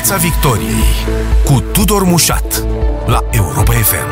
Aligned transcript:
Piața 0.00 0.16
Victoriei 0.16 0.92
cu 1.44 1.70
Tudor 1.72 2.02
Mușat 2.04 2.66
la 3.06 3.20
Europa 3.32 3.72
FM. 3.72 4.08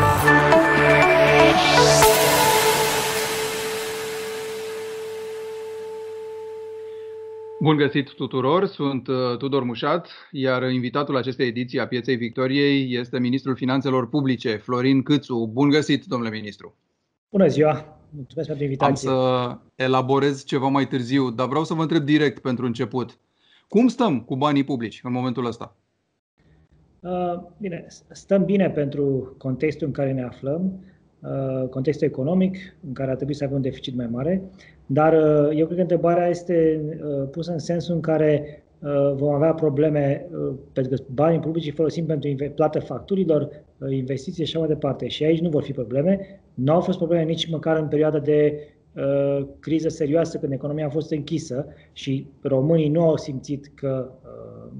Bun 7.59 7.75
găsit 7.75 8.13
tuturor, 8.13 8.65
sunt 8.65 9.07
uh, 9.07 9.37
Tudor 9.37 9.63
Mușat, 9.63 10.09
iar 10.31 10.71
invitatul 10.71 11.17
acestei 11.17 11.47
ediții 11.47 11.79
a 11.79 11.87
Pieței 11.87 12.15
Victoriei 12.15 12.95
este 12.95 13.19
Ministrul 13.19 13.55
Finanțelor 13.55 14.09
Publice, 14.09 14.55
Florin 14.55 15.03
Câțu. 15.03 15.49
Bun 15.53 15.69
găsit, 15.69 16.05
domnule 16.05 16.31
ministru! 16.31 16.75
Bună 17.29 17.47
ziua! 17.47 17.99
Mulțumesc 18.09 18.47
pentru 18.47 18.65
invitație. 18.65 19.09
Am 19.09 19.15
să 19.15 19.57
elaborez 19.75 20.43
ceva 20.43 20.67
mai 20.67 20.87
târziu, 20.87 21.29
dar 21.29 21.47
vreau 21.47 21.63
să 21.63 21.73
vă 21.73 21.81
întreb 21.81 22.03
direct 22.03 22.39
pentru 22.39 22.65
început. 22.65 23.17
Cum 23.69 23.87
stăm 23.87 24.21
cu 24.21 24.35
banii 24.35 24.63
publici 24.63 24.99
în 25.03 25.11
momentul 25.11 25.45
ăsta? 25.45 25.75
Uh, 26.99 27.41
bine, 27.57 27.85
stăm 28.11 28.45
bine 28.45 28.69
pentru 28.69 29.35
contextul 29.37 29.87
în 29.87 29.93
care 29.93 30.11
ne 30.11 30.23
aflăm, 30.23 30.83
uh, 31.19 31.67
contextul 31.69 32.07
economic, 32.07 32.57
în 32.87 32.93
care 32.93 33.09
ar 33.09 33.15
trebui 33.15 33.33
să 33.33 33.43
avem 33.43 33.55
un 33.55 33.61
deficit 33.61 33.95
mai 33.95 34.07
mare, 34.07 34.41
dar 34.85 35.13
uh, 35.13 35.57
eu 35.57 35.65
cred 35.65 35.75
că 35.75 35.81
întrebarea 35.81 36.27
este 36.27 36.81
pusă 37.31 37.51
în 37.51 37.59
sensul 37.59 37.95
în 37.95 38.01
care 38.01 38.63
vom 39.15 39.33
avea 39.33 39.53
probleme 39.53 40.25
pentru 40.73 40.95
că 40.95 41.03
banii 41.13 41.39
publici 41.39 41.73
folosim 41.73 42.05
pentru 42.05 42.51
plată 42.55 42.79
facturilor, 42.79 43.49
investiții 43.89 44.45
și 44.45 44.49
așa 44.49 44.59
mai 44.59 44.67
departe. 44.67 45.07
Și 45.07 45.23
aici 45.23 45.39
nu 45.39 45.49
vor 45.49 45.63
fi 45.63 45.71
probleme. 45.71 46.41
Nu 46.53 46.73
au 46.73 46.81
fost 46.81 46.97
probleme 46.97 47.23
nici 47.23 47.49
măcar 47.49 47.77
în 47.77 47.87
perioada 47.87 48.19
de 48.19 48.67
uh, 48.99 49.47
criză 49.59 49.87
serioasă 49.89 50.37
când 50.37 50.51
economia 50.51 50.85
a 50.85 50.89
fost 50.89 51.11
închisă 51.11 51.65
și 51.93 52.27
românii 52.41 52.89
nu 52.89 53.01
au 53.01 53.17
simțit 53.17 53.71
că 53.75 54.11
uh, 54.23 54.71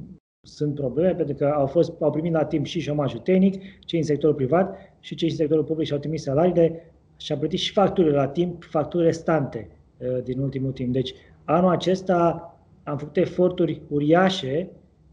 sunt 0.47 0.75
probleme 0.75 1.15
pentru 1.15 1.35
că 1.35 1.45
au, 1.45 1.67
fost, 1.67 1.93
au 2.01 2.11
primit 2.11 2.33
la 2.33 2.45
timp 2.45 2.65
și 2.65 2.79
șomajul 2.79 3.19
tehnic, 3.19 3.61
cei 3.79 3.99
în 3.99 4.05
sectorul 4.05 4.35
privat 4.35 4.77
și 4.99 5.15
cei 5.15 5.29
în 5.29 5.35
sectorul 5.35 5.63
public 5.63 5.87
și-au 5.87 5.99
trimis 5.99 6.23
salariile 6.23 6.93
și 7.17 7.31
au 7.31 7.37
plătit 7.37 7.59
și 7.59 7.71
facturile 7.71 8.15
la 8.15 8.27
timp, 8.27 8.63
facturi 8.63 9.03
restante 9.03 9.69
uh, 9.97 10.23
din 10.23 10.39
ultimul 10.39 10.71
timp. 10.71 10.93
Deci 10.93 11.13
anul 11.43 11.71
acesta 11.71 12.53
am 12.83 12.97
făcut 12.97 13.17
eforturi 13.17 13.81
uriașe 13.87 14.69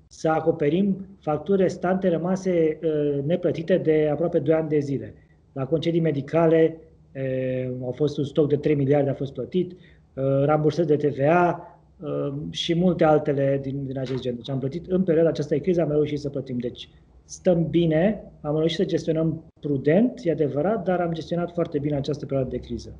să 0.06 0.28
acoperim 0.28 1.06
facturi 1.20 1.62
restante 1.62 2.08
rămase 2.08 2.78
uh, 2.82 3.24
neplătite 3.24 3.76
de 3.76 4.08
aproape 4.12 4.38
2 4.38 4.54
ani 4.54 4.68
de 4.68 4.78
zile. 4.78 5.14
La 5.52 5.66
concedii 5.66 6.00
medicale, 6.00 6.80
au 7.82 7.92
fost 7.96 8.18
un 8.18 8.24
stoc 8.24 8.48
de 8.48 8.56
3 8.56 8.74
miliarde 8.74 9.10
a 9.10 9.14
fost 9.14 9.32
plătit, 9.32 9.76
rambursări 10.44 10.86
de 10.86 10.96
TVA 10.96 11.70
și 12.50 12.74
multe 12.74 13.04
altele 13.04 13.60
din, 13.62 13.86
din 13.86 13.98
acest 13.98 14.20
gen. 14.20 14.34
Deci 14.34 14.50
am 14.50 14.58
plătit 14.58 14.86
în 14.86 15.02
perioada 15.02 15.28
aceasta 15.28 15.54
de 15.54 15.60
criză, 15.60 15.82
am 15.82 15.90
reușit 15.90 16.18
să 16.18 16.28
plătim. 16.28 16.58
Deci 16.58 16.88
stăm 17.24 17.66
bine, 17.70 18.32
am 18.40 18.56
reușit 18.56 18.76
să 18.76 18.84
gestionăm 18.84 19.44
prudent, 19.60 20.20
e 20.22 20.30
adevărat, 20.30 20.84
dar 20.84 21.00
am 21.00 21.12
gestionat 21.12 21.52
foarte 21.52 21.78
bine 21.78 21.96
această 21.96 22.26
perioadă 22.26 22.50
de 22.50 22.58
criză. 22.58 22.96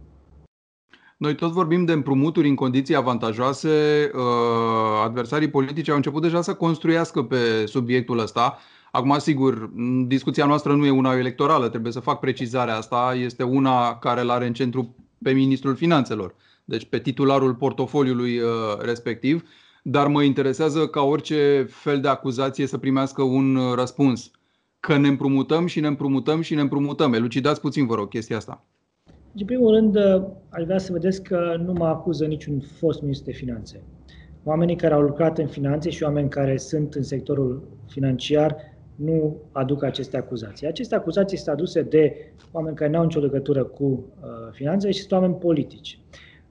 Noi 1.19 1.35
tot 1.35 1.51
vorbim 1.53 1.85
de 1.85 1.93
împrumuturi 1.93 2.49
în 2.49 2.55
condiții 2.55 2.97
avantajoase. 2.97 3.69
Adversarii 5.05 5.51
politici 5.51 5.89
au 5.89 5.97
început 5.97 6.23
deja 6.23 6.41
să 6.41 6.55
construiască 6.55 7.23
pe 7.23 7.37
subiectul 7.67 8.19
ăsta. 8.19 8.59
Acum, 8.91 9.19
sigur, 9.19 9.71
discuția 10.07 10.47
noastră 10.47 10.75
nu 10.75 10.87
e 10.87 10.91
una 10.91 11.17
electorală, 11.19 11.69
trebuie 11.69 11.93
să 11.93 12.01
fac 12.01 12.21
precizarea 12.21 12.77
asta. 12.77 13.15
Este 13.19 13.43
una 13.43 13.99
care 13.99 14.21
îl 14.21 14.31
are 14.31 14.47
în 14.47 14.53
centru 14.53 14.95
pe 15.23 15.33
ministrul 15.33 15.75
finanțelor, 15.75 16.35
deci 16.65 16.85
pe 16.85 16.99
titularul 16.99 17.55
portofoliului 17.55 18.39
uh, 18.39 18.51
respectiv. 18.81 19.49
Dar 19.83 20.07
mă 20.07 20.23
interesează 20.23 20.87
ca 20.87 21.01
orice 21.01 21.67
fel 21.69 22.01
de 22.01 22.09
acuzație 22.09 22.67
să 22.67 22.79
primească 22.79 23.23
un 23.23 23.57
uh, 23.57 23.75
răspuns. 23.75 24.31
Că 24.81 24.97
ne 24.97 25.09
împrumutăm 25.09 25.67
și 25.67 25.81
ne 25.81 25.87
împrumutăm 25.87 26.41
și 26.41 26.55
ne 26.55 26.61
împrumutăm. 26.61 27.13
Elucidați 27.13 27.61
puțin, 27.61 27.87
vă 27.87 27.95
rog, 27.95 28.09
chestia 28.09 28.37
asta. 28.37 28.65
În 29.35 29.45
primul 29.45 29.75
rând, 29.75 29.97
uh, 29.97 30.23
aș 30.49 30.65
vrea 30.65 30.79
să 30.79 30.93
vedeți 30.93 31.23
că 31.23 31.63
nu 31.65 31.73
mă 31.73 31.87
acuză 31.87 32.25
niciun 32.25 32.61
fost 32.61 33.01
ministru 33.01 33.31
de 33.31 33.37
finanțe. 33.37 33.83
Oamenii 34.45 34.77
care 34.77 34.95
au 34.95 35.01
lucrat 35.01 35.39
în 35.39 35.47
finanțe 35.47 35.91
și 35.91 36.03
oameni 36.03 36.29
care 36.29 36.57
sunt 36.57 36.95
în 36.95 37.03
sectorul 37.03 37.63
financiar 37.87 38.57
nu 38.97 39.37
aduc 39.53 39.83
aceste 39.83 40.17
acuzații. 40.17 40.67
Aceste 40.67 40.95
acuzații 40.95 41.37
sunt 41.37 41.55
aduse 41.55 41.83
de 41.83 42.33
oameni 42.53 42.77
care 42.77 42.91
nu 42.91 42.99
au 42.99 43.05
nicio 43.05 43.21
legătură 43.21 43.65
cu 43.65 43.85
uh, 43.85 44.29
finanțele 44.53 44.93
și 44.93 44.99
sunt 44.99 45.13
oameni 45.13 45.35
politici. 45.35 45.99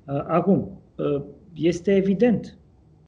Uh, 0.08 0.24
acum, 0.28 0.82
uh, 0.96 1.22
este 1.54 1.96
evident 1.96 2.58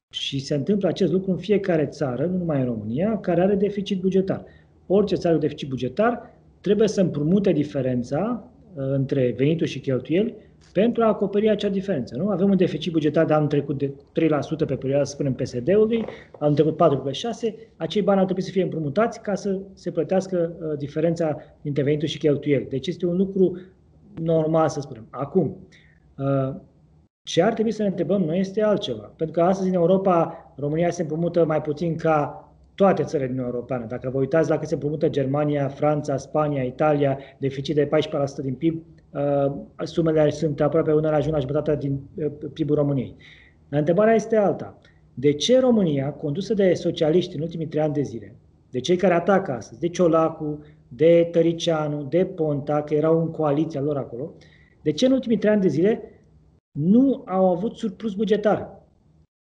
și 0.09 0.39
se 0.39 0.55
întâmplă 0.55 0.87
acest 0.87 1.11
lucru 1.11 1.31
în 1.31 1.37
fiecare 1.37 1.85
țară, 1.85 2.25
nu 2.25 2.37
numai 2.37 2.59
în 2.59 2.65
România, 2.65 3.19
care 3.19 3.41
are 3.41 3.55
deficit 3.55 4.01
bugetar. 4.01 4.43
Orice 4.87 5.15
țară 5.15 5.35
cu 5.35 5.41
deficit 5.41 5.69
bugetar 5.69 6.31
trebuie 6.61 6.87
să 6.87 7.01
împrumute 7.01 7.51
diferența 7.51 8.51
uh, 8.73 8.83
între 8.91 9.33
venituri 9.37 9.69
și 9.69 9.79
cheltuieli 9.79 10.35
pentru 10.73 11.03
a 11.03 11.07
acoperi 11.07 11.49
acea 11.49 11.69
diferență. 11.69 12.15
Nu? 12.17 12.29
Avem 12.29 12.49
un 12.49 12.57
deficit 12.57 12.91
bugetar 12.91 13.25
de 13.25 13.33
anul 13.33 13.47
trecut 13.47 13.77
de 13.77 13.87
3% 13.87 13.93
pe 14.67 14.75
perioada, 14.75 15.03
să 15.03 15.11
spunem, 15.11 15.33
PSD-ului, 15.33 16.05
anul 16.39 16.55
trecut 16.55 16.77
4,6%, 17.51 17.53
acei 17.75 18.01
bani 18.01 18.19
ar 18.19 18.25
trebui 18.25 18.43
să 18.43 18.51
fie 18.51 18.63
împrumutați 18.63 19.21
ca 19.21 19.35
să 19.35 19.59
se 19.73 19.91
plătească 19.91 20.55
uh, 20.59 20.77
diferența 20.77 21.37
dintre 21.61 21.83
venituri 21.83 22.11
și 22.11 22.17
cheltuieli. 22.17 22.65
Deci 22.69 22.87
este 22.87 23.05
un 23.05 23.15
lucru 23.15 23.61
normal, 24.21 24.69
să 24.69 24.79
spunem. 24.79 25.07
Acum, 25.09 25.57
uh, 26.17 26.55
ce 27.23 27.41
ar 27.41 27.53
trebui 27.53 27.71
să 27.71 27.81
ne 27.81 27.87
întrebăm 27.87 28.21
noi 28.21 28.39
este 28.39 28.63
altceva. 28.63 29.13
Pentru 29.15 29.41
că 29.41 29.47
astăzi 29.47 29.69
în 29.69 29.75
Europa, 29.75 30.37
România 30.55 30.89
se 30.89 31.01
împrumută 31.01 31.45
mai 31.45 31.61
puțin 31.61 31.95
ca 31.95 32.41
toate 32.75 33.03
țările 33.03 33.29
din 33.29 33.39
Europeană. 33.39 33.85
Dacă 33.85 34.09
vă 34.09 34.17
uitați 34.17 34.49
la 34.49 34.57
cât 34.57 34.67
se 34.67 34.73
împrumută 34.73 35.09
Germania, 35.09 35.67
Franța, 35.67 36.17
Spania, 36.17 36.63
Italia, 36.63 37.17
deficit 37.37 37.75
de 37.75 37.85
14% 37.85 37.89
din 38.41 38.53
PIB, 38.53 38.83
Uh, 38.83 38.96
sumele 39.83 40.29
sunt 40.29 40.61
aproape 40.61 40.91
una 40.91 41.09
la 41.09 41.19
jumătate 41.19 41.75
din 41.75 41.99
uh, 42.15 42.31
PIB-ul 42.53 42.75
României. 42.75 43.15
Întrebarea 43.69 44.13
este 44.13 44.35
alta. 44.35 44.79
De 45.13 45.33
ce 45.33 45.59
România, 45.59 46.11
condusă 46.11 46.53
de 46.53 46.73
socialiști 46.73 47.35
în 47.35 47.41
ultimii 47.41 47.67
trei 47.67 47.81
ani 47.81 47.93
de 47.93 48.01
zile, 48.01 48.35
de 48.69 48.79
cei 48.79 48.95
care 48.95 49.13
atacă 49.13 49.51
astăzi, 49.51 49.79
de 49.79 49.87
Ciolacu, 49.87 50.59
de 50.87 51.27
Tăricianu, 51.31 52.03
de 52.03 52.25
Ponta, 52.25 52.83
că 52.83 52.93
erau 52.93 53.21
în 53.21 53.31
coaliția 53.31 53.81
lor 53.81 53.97
acolo, 53.97 54.33
de 54.81 54.91
ce 54.91 55.05
în 55.05 55.11
ultimii 55.11 55.37
trei 55.37 55.51
ani 55.51 55.61
de 55.61 55.67
zile 55.67 56.01
nu 56.79 57.23
au 57.25 57.49
avut 57.49 57.75
surplus 57.75 58.13
bugetar? 58.13 58.85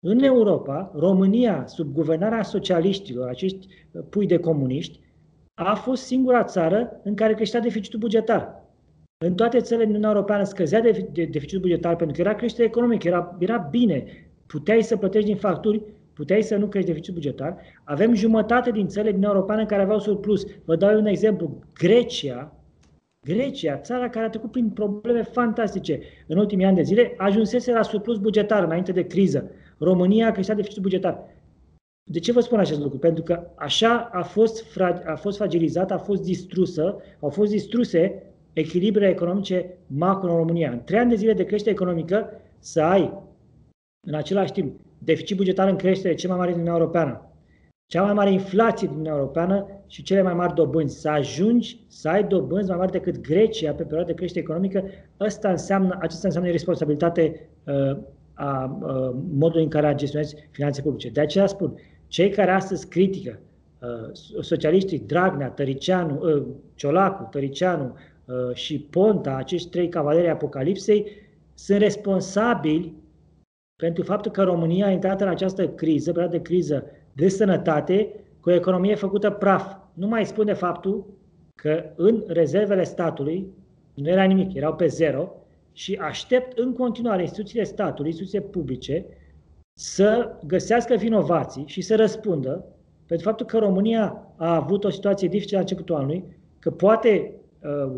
În 0.05 0.19
Europa, 0.19 0.91
România, 0.95 1.63
sub 1.67 1.93
guvernarea 1.93 2.43
socialiștilor, 2.43 3.27
acești 3.27 3.67
uh, 3.91 4.03
pui 4.09 4.25
de 4.25 4.37
comuniști, 4.37 4.99
a 5.53 5.75
fost 5.75 6.03
singura 6.03 6.43
țară 6.43 6.99
în 7.03 7.15
care 7.15 7.33
creștea 7.33 7.59
deficitul 7.59 7.99
bugetar. 7.99 8.56
În 9.25 9.35
toate 9.35 9.59
țările 9.59 9.85
din 9.85 9.93
Uniunea 9.93 10.15
Europeană 10.15 10.43
scăzea 10.43 10.81
de, 10.81 11.07
de, 11.11 11.23
deficitul 11.25 11.59
bugetar 11.59 11.95
pentru 11.95 12.15
că 12.15 12.21
era 12.21 12.35
creștere 12.35 12.67
economică, 12.67 13.07
era, 13.07 13.35
era 13.39 13.57
bine. 13.57 14.05
Puteai 14.45 14.83
să 14.83 14.97
plătești 14.97 15.27
din 15.27 15.37
facturi, 15.37 15.81
puteai 16.13 16.41
să 16.41 16.55
nu 16.55 16.67
crești 16.67 16.87
deficitul 16.87 17.13
bugetar. 17.13 17.57
Avem 17.83 18.13
jumătate 18.13 18.71
din 18.71 18.87
țările 18.87 19.11
din 19.11 19.17
Uniunea 19.17 19.35
Europeană 19.35 19.65
care 19.65 19.81
aveau 19.81 19.99
surplus. 19.99 20.45
Vă 20.65 20.75
dau 20.75 20.97
un 20.97 21.05
exemplu. 21.05 21.59
Grecia, 21.73 22.55
Grecia, 23.25 23.77
țara 23.77 24.09
care 24.09 24.25
a 24.25 24.29
trecut 24.29 24.51
prin 24.51 24.69
probleme 24.69 25.23
fantastice 25.23 25.99
în 26.27 26.37
ultimii 26.37 26.65
ani 26.65 26.75
de 26.75 26.81
zile, 26.81 27.13
ajunsese 27.17 27.71
la 27.71 27.81
surplus 27.81 28.17
bugetar 28.17 28.63
înainte 28.63 28.91
de 28.91 29.07
criză. 29.07 29.51
România 29.77 30.27
a 30.27 30.31
creștea 30.31 30.55
deficitul 30.55 30.83
bugetar. 30.83 31.35
De 32.11 32.19
ce 32.19 32.31
vă 32.31 32.39
spun 32.39 32.59
acest 32.59 32.79
lucru? 32.79 32.97
Pentru 32.97 33.23
că 33.23 33.47
așa 33.55 34.09
a 34.13 34.23
fost, 34.23 34.79
a 35.05 35.15
fost 35.15 35.37
fragilizată, 35.37 35.93
a 35.93 35.97
fost 35.97 36.21
distrusă, 36.23 37.01
au 37.19 37.29
fost 37.29 37.51
distruse 37.51 38.26
echilibre 38.59 39.07
economice 39.09 39.77
macro 39.87 40.31
în 40.31 40.37
România. 40.37 40.71
În 40.71 40.83
trei 40.83 40.99
ani 40.99 41.09
de 41.09 41.15
zile 41.15 41.33
de 41.33 41.43
creștere 41.43 41.71
economică 41.71 42.29
să 42.59 42.81
ai 42.81 43.13
în 44.07 44.13
același 44.13 44.51
timp 44.51 44.79
deficit 44.97 45.37
bugetar 45.37 45.67
în 45.67 45.75
creștere 45.75 46.13
cel 46.13 46.29
mai 46.29 46.37
mare 46.37 46.51
din 46.51 46.59
Uniunea 46.59 46.79
Europeană, 46.79 47.21
cea 47.85 48.03
mai 48.03 48.13
mare 48.13 48.31
inflație 48.31 48.87
din 48.87 48.95
Uniunea 48.95 49.19
Europeană 49.19 49.67
și 49.87 50.03
cele 50.03 50.21
mai 50.21 50.33
mari 50.33 50.53
dobânzi. 50.53 50.99
Să 50.99 51.09
ajungi 51.09 51.79
să 51.87 52.09
ai 52.09 52.23
dobânzi 52.23 52.69
mai 52.69 52.77
mari 52.77 52.91
decât 52.91 53.21
Grecia 53.21 53.71
pe 53.71 53.83
perioada 53.83 54.07
de 54.07 54.13
creștere 54.13 54.43
economică, 54.45 54.83
asta 55.17 55.49
înseamnă, 55.49 55.97
acesta 56.01 56.27
înseamnă 56.27 56.51
responsabilitate 56.51 57.49
uh, 57.63 57.97
a 58.33 58.79
uh, 58.81 59.15
modului 59.33 59.63
în 59.63 59.69
care 59.69 59.95
gestionezi 59.95 60.35
finanțe 60.51 60.81
publice. 60.81 61.09
De 61.09 61.21
aceea 61.21 61.45
spun, 61.45 61.73
cei 62.07 62.29
care 62.29 62.51
astăzi 62.51 62.87
critică 62.87 63.39
uh, 63.81 64.09
socialiștii 64.41 64.99
Dragnea, 64.99 65.49
Tăricianu, 65.49 66.19
uh, 66.21 66.43
Ciolacu, 66.75 67.27
Tăricianu, 67.31 67.83
Uh, 67.83 68.16
și 68.53 68.79
Ponta, 68.79 69.35
acești 69.35 69.69
trei 69.69 69.89
cavaleri 69.89 70.29
Apocalipsei, 70.29 71.11
sunt 71.53 71.79
responsabili 71.79 72.93
pentru 73.75 74.03
faptul 74.03 74.31
că 74.31 74.43
România 74.43 74.85
a 74.85 74.91
intrat 74.91 75.21
în 75.21 75.27
această 75.27 75.69
criză, 75.69 76.11
perioadă 76.11 76.37
de 76.37 76.41
criză 76.41 76.85
de 77.13 77.27
sănătate, 77.27 78.09
cu 78.39 78.49
o 78.49 78.53
economie 78.53 78.95
făcută 78.95 79.29
praf. 79.29 79.75
Nu 79.93 80.07
mai 80.07 80.25
spune 80.25 80.53
faptul 80.53 81.05
că 81.61 81.83
în 81.95 82.23
rezervele 82.27 82.83
statului 82.83 83.47
nu 83.93 84.09
era 84.09 84.23
nimic, 84.23 84.53
erau 84.53 84.75
pe 84.75 84.87
zero 84.87 85.31
și 85.71 85.95
aștept 85.95 86.57
în 86.57 86.73
continuare 86.73 87.21
instituțiile 87.21 87.63
statului, 87.63 88.09
instituțiile 88.09 88.45
publice, 88.45 89.05
să 89.79 90.35
găsească 90.45 90.95
vinovații 90.95 91.63
și 91.67 91.81
să 91.81 91.95
răspundă 91.95 92.65
pentru 93.05 93.27
faptul 93.27 93.45
că 93.45 93.57
România 93.57 94.33
a 94.35 94.55
avut 94.55 94.83
o 94.83 94.89
situație 94.89 95.27
dificilă 95.27 95.57
la 95.57 95.61
începutul 95.61 95.95
anului, 95.95 96.23
că 96.59 96.71
poate 96.71 97.33
uh, 97.33 97.36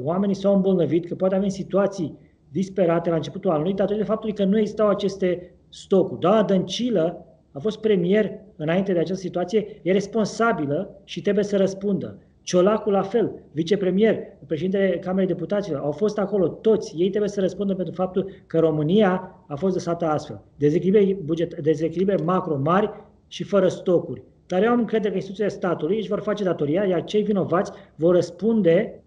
oamenii 0.04 0.36
s-au 0.36 0.56
îmbolnăvit, 0.56 1.08
că 1.08 1.16
poate 1.16 1.36
avem 1.36 1.50
situații 1.50 2.18
disperate 2.52 3.10
la 3.10 3.16
începutul 3.16 3.52
anului, 3.52 3.74
datorită 3.74 4.06
faptului 4.06 4.36
că 4.36 4.44
nu 4.44 4.58
existau 4.58 4.88
aceste 4.88 5.54
stocuri. 5.70 6.20
Doamna 6.20 6.44
Dăncilă 6.44 7.26
a 7.52 7.60
fost 7.60 7.80
premier 7.80 8.32
înainte 8.56 8.94
de 8.94 9.00
această 9.00 9.24
situație, 9.24 9.80
e 9.82 9.92
responsabilă 9.92 11.02
și 11.04 11.22
trebuie 11.22 11.44
să 11.44 11.58
răspundă. 11.58 12.18
Ciolacu 12.42 12.90
la 12.90 13.02
fel, 13.02 13.32
vicepremier, 13.52 14.18
președintele 14.46 15.00
Camerei 15.00 15.28
Deputaților, 15.28 15.82
au 15.82 15.92
fost 15.92 16.18
acolo 16.18 16.48
toți. 16.48 16.96
Ei 16.98 17.10
trebuie 17.10 17.30
să 17.30 17.40
răspundă 17.40 17.76
pentru 17.76 17.94
faptul 17.94 18.32
că 18.48 18.60
România 18.60 19.36
a 19.48 19.56
fost 19.56 19.74
lăsată 19.74 20.06
astfel. 20.06 20.42
Dezechilibre, 20.56 21.18
buget, 21.24 21.62
dezechilibre 21.62 22.16
macro 22.24 22.58
mari 22.58 22.90
și 23.28 23.44
fără 23.44 23.68
stocuri. 23.68 24.24
Dar 24.48 24.64
eu 24.64 24.72
am 24.72 24.80
încredere 24.80 25.10
că 25.10 25.16
instituțiile 25.16 25.50
statului 25.50 25.98
își 25.98 26.08
vor 26.08 26.20
face 26.20 26.44
datoria, 26.44 26.84
iar 26.84 27.04
cei 27.04 27.24
vinovați 27.24 27.72
vor 27.96 28.16
răspunde 28.16 28.99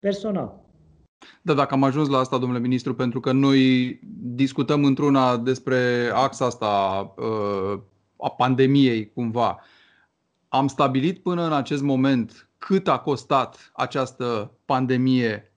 personal. 0.00 0.68
Da, 1.42 1.54
dacă 1.54 1.74
am 1.74 1.82
ajuns 1.82 2.08
la 2.08 2.18
asta, 2.18 2.38
domnule 2.38 2.60
ministru, 2.60 2.94
pentru 2.94 3.20
că 3.20 3.32
noi 3.32 3.98
discutăm 4.22 4.84
într-una 4.84 5.36
despre 5.36 6.10
axa 6.14 6.44
asta 6.44 6.66
uh, 7.16 7.80
a 8.16 8.30
pandemiei, 8.30 9.12
cumva. 9.12 9.60
Am 10.48 10.66
stabilit 10.66 11.18
până 11.18 11.44
în 11.44 11.52
acest 11.52 11.82
moment 11.82 12.48
cât 12.58 12.88
a 12.88 12.98
costat 12.98 13.70
această 13.74 14.52
pandemie 14.64 15.54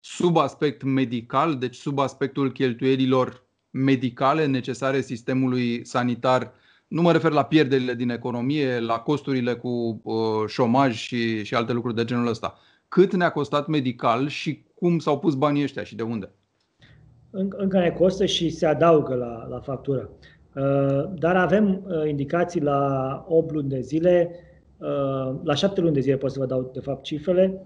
sub 0.00 0.36
aspect 0.36 0.82
medical, 0.82 1.58
deci 1.58 1.74
sub 1.74 1.98
aspectul 1.98 2.52
cheltuielilor 2.52 3.44
medicale 3.70 4.46
necesare 4.46 5.00
sistemului 5.00 5.86
sanitar. 5.86 6.52
Nu 6.88 7.02
mă 7.02 7.12
refer 7.12 7.32
la 7.32 7.44
pierderile 7.44 7.94
din 7.94 8.10
economie, 8.10 8.80
la 8.80 8.98
costurile 8.98 9.54
cu 9.54 10.00
uh, 10.02 10.48
șomaj 10.48 10.96
și, 10.96 11.44
și 11.44 11.54
alte 11.54 11.72
lucruri 11.72 11.96
de 11.96 12.04
genul 12.04 12.26
ăsta. 12.26 12.58
Cât 12.88 13.14
ne-a 13.14 13.30
costat 13.30 13.66
medical 13.66 14.28
și 14.28 14.64
cum 14.74 14.98
s-au 14.98 15.18
pus 15.18 15.34
banii 15.34 15.62
ăștia 15.62 15.82
și 15.82 15.96
de 15.96 16.02
unde? 16.02 16.30
Încă 17.30 17.78
ne 17.78 17.90
costă 17.90 18.26
și 18.26 18.50
se 18.50 18.66
adaugă 18.66 19.14
la, 19.14 19.46
la 19.48 19.60
factură. 19.60 20.10
Uh, 20.56 21.04
dar 21.18 21.36
avem 21.36 21.84
uh, 21.86 22.08
indicații 22.08 22.60
la 22.60 23.24
8 23.28 23.52
luni 23.52 23.68
de 23.68 23.80
zile, 23.80 24.30
uh, 24.76 25.34
la 25.42 25.54
7 25.54 25.80
luni 25.80 25.94
de 25.94 26.00
zile 26.00 26.16
pot 26.16 26.30
să 26.30 26.38
vă 26.38 26.46
dau 26.46 26.70
de 26.74 26.80
fapt 26.80 27.02
cifrele, 27.02 27.62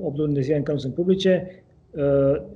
8 0.00 0.16
luni 0.16 0.34
de 0.34 0.40
zile 0.40 0.56
încă 0.56 0.72
nu 0.72 0.78
sunt 0.78 0.94
publice, 0.94 1.62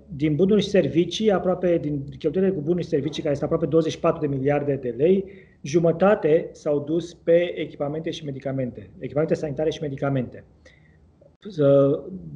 din 0.06 0.34
bunuri 0.34 0.62
și 0.62 0.68
servicii, 0.68 1.30
aproape 1.30 1.78
din 1.78 2.04
cheltuielile 2.18 2.54
cu 2.54 2.60
bunuri 2.60 2.82
și 2.82 2.88
servicii, 2.88 3.22
care 3.22 3.34
sunt 3.34 3.44
aproape 3.44 3.66
24 3.66 4.20
de 4.20 4.36
miliarde 4.36 4.74
de 4.74 4.94
lei, 4.96 5.24
jumătate 5.60 6.48
s-au 6.52 6.80
dus 6.80 7.14
pe 7.14 7.60
echipamente 7.60 8.10
și 8.10 8.24
medicamente, 8.24 8.90
echipamente 8.98 9.34
sanitare 9.34 9.70
și 9.70 9.82
medicamente. 9.82 10.44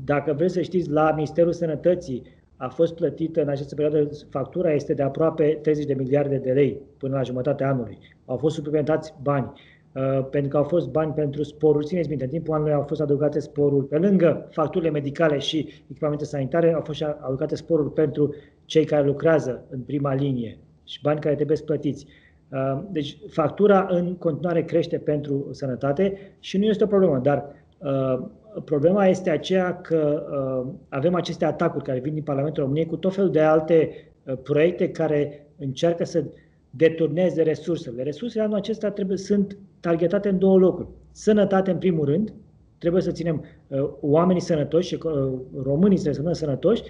Dacă 0.05 0.33
vreți 0.33 0.53
să 0.53 0.61
știți, 0.63 0.91
la 0.91 1.13
Ministerul 1.15 1.53
Sănătății 1.53 2.23
a 2.57 2.69
fost 2.69 2.95
plătită 2.95 3.43
în 3.43 3.49
această 3.49 3.75
perioadă, 3.75 4.11
factura 4.31 4.73
este 4.73 4.95
de 4.95 5.03
aproape 5.03 5.59
30 5.63 5.85
de 5.85 5.95
miliarde 5.95 6.37
de 6.37 6.53
lei 6.53 6.81
până 6.97 7.17
la 7.17 7.23
jumătatea 7.23 7.69
anului. 7.69 7.99
Au 8.25 8.37
fost 8.37 8.55
suplimentați 8.55 9.15
bani, 9.23 9.53
uh, 9.95 10.27
pentru 10.31 10.51
că 10.51 10.57
au 10.57 10.63
fost 10.63 10.89
bani 10.89 11.13
pentru 11.13 11.43
sporuri. 11.43 11.87
Țineți 11.87 12.09
minte, 12.09 12.25
în 12.25 12.31
timpul 12.31 12.55
anului 12.55 12.73
au 12.73 12.83
fost 12.83 13.01
adăugate 13.01 13.39
sporuri, 13.39 13.87
pe 13.87 13.99
lângă 13.99 14.49
facturile 14.51 14.91
medicale 14.91 15.39
și 15.39 15.69
echipamente 15.91 16.25
sanitare, 16.25 16.73
au 16.73 16.83
fost 16.85 17.03
adăugate 17.03 17.55
sporuri 17.55 17.93
pentru 17.93 18.35
cei 18.65 18.85
care 18.85 19.07
lucrează 19.07 19.65
în 19.71 19.81
prima 19.81 20.15
linie 20.15 20.59
și 20.85 21.01
bani 21.03 21.21
care 21.21 21.35
trebuie 21.35 21.57
plătiți. 21.65 22.07
Uh, 22.53 22.83
deci 22.91 23.19
factura 23.31 23.87
în 23.91 24.17
continuare 24.17 24.65
crește 24.65 24.99
pentru 24.99 25.49
sănătate 25.51 26.19
și 26.39 26.59
nu 26.59 26.65
este 26.65 26.85
o 26.85 26.87
problemă, 26.87 27.19
dar 27.19 27.45
uh, 27.79 28.27
Problema 28.65 29.07
este 29.07 29.31
aceea 29.31 29.81
că 29.81 30.27
uh, 30.31 30.73
avem 30.89 31.15
aceste 31.15 31.45
atacuri 31.45 31.85
care 31.85 31.99
vin 31.99 32.15
din 32.15 32.23
Parlamentul 32.23 32.63
României 32.63 32.87
cu 32.87 32.97
tot 32.97 33.15
felul 33.15 33.31
de 33.31 33.41
alte 33.41 33.91
uh, 34.25 34.37
proiecte 34.43 34.91
care 34.91 35.47
încearcă 35.59 36.05
să 36.05 36.25
deturneze 36.71 37.43
resursele. 37.43 38.03
Resursele 38.03 38.45
anul 38.45 38.57
acesta 38.57 38.91
trebuie, 38.91 39.17
sunt 39.17 39.59
targetate 39.81 40.29
în 40.29 40.39
două 40.39 40.59
locuri. 40.59 40.89
Sănătate, 41.11 41.71
în 41.71 41.79
primul 41.79 42.05
rând, 42.05 42.33
trebuie 42.79 43.03
să 43.03 43.11
ținem 43.11 43.45
uh, 43.69 43.89
oamenii 44.01 44.41
sănătoși 44.41 44.89
și 44.89 44.99
uh, 45.05 45.33
românii 45.63 45.97
să 45.97 46.13
rămână 46.15 46.35
sănătoși, 46.35 46.83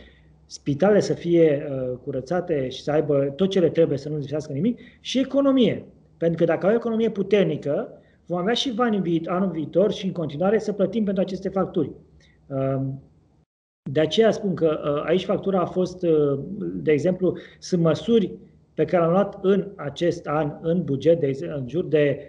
spitale 0.46 1.00
să 1.00 1.12
fie 1.14 1.66
uh, 1.70 1.98
curățate 2.04 2.68
și 2.68 2.82
să 2.82 2.90
aibă 2.90 3.32
tot 3.36 3.50
ce 3.50 3.60
le 3.60 3.68
trebuie, 3.68 3.98
să 3.98 4.08
nu 4.08 4.16
lipsească 4.16 4.52
nimic, 4.52 4.78
și 5.00 5.18
economie. 5.18 5.84
Pentru 6.16 6.38
că 6.38 6.44
dacă 6.44 6.66
au 6.66 6.72
o 6.72 6.76
economie 6.76 7.10
puternică, 7.10 7.92
vom 8.28 8.38
avea 8.38 8.54
și 8.54 8.72
bani 8.72 9.26
anul 9.26 9.50
viitor 9.50 9.92
și 9.92 10.06
în 10.06 10.12
continuare 10.12 10.58
să 10.58 10.72
plătim 10.72 11.04
pentru 11.04 11.22
aceste 11.22 11.48
facturi. 11.48 11.90
Um, 12.46 13.02
de 13.90 14.00
aceea 14.00 14.30
spun 14.30 14.54
că 14.54 14.80
uh, 14.84 15.02
aici 15.04 15.24
factura 15.24 15.60
a 15.60 15.66
fost, 15.66 16.02
uh, 16.02 16.38
de 16.58 16.92
exemplu, 16.92 17.36
sunt 17.58 17.82
măsuri 17.82 18.32
pe 18.74 18.84
care 18.84 19.02
le-am 19.02 19.12
luat 19.12 19.38
în 19.42 19.68
acest 19.76 20.26
an 20.26 20.58
în 20.60 20.84
buget, 20.84 21.20
de, 21.20 21.52
în 21.56 21.68
jur 21.68 21.84
de 21.84 22.20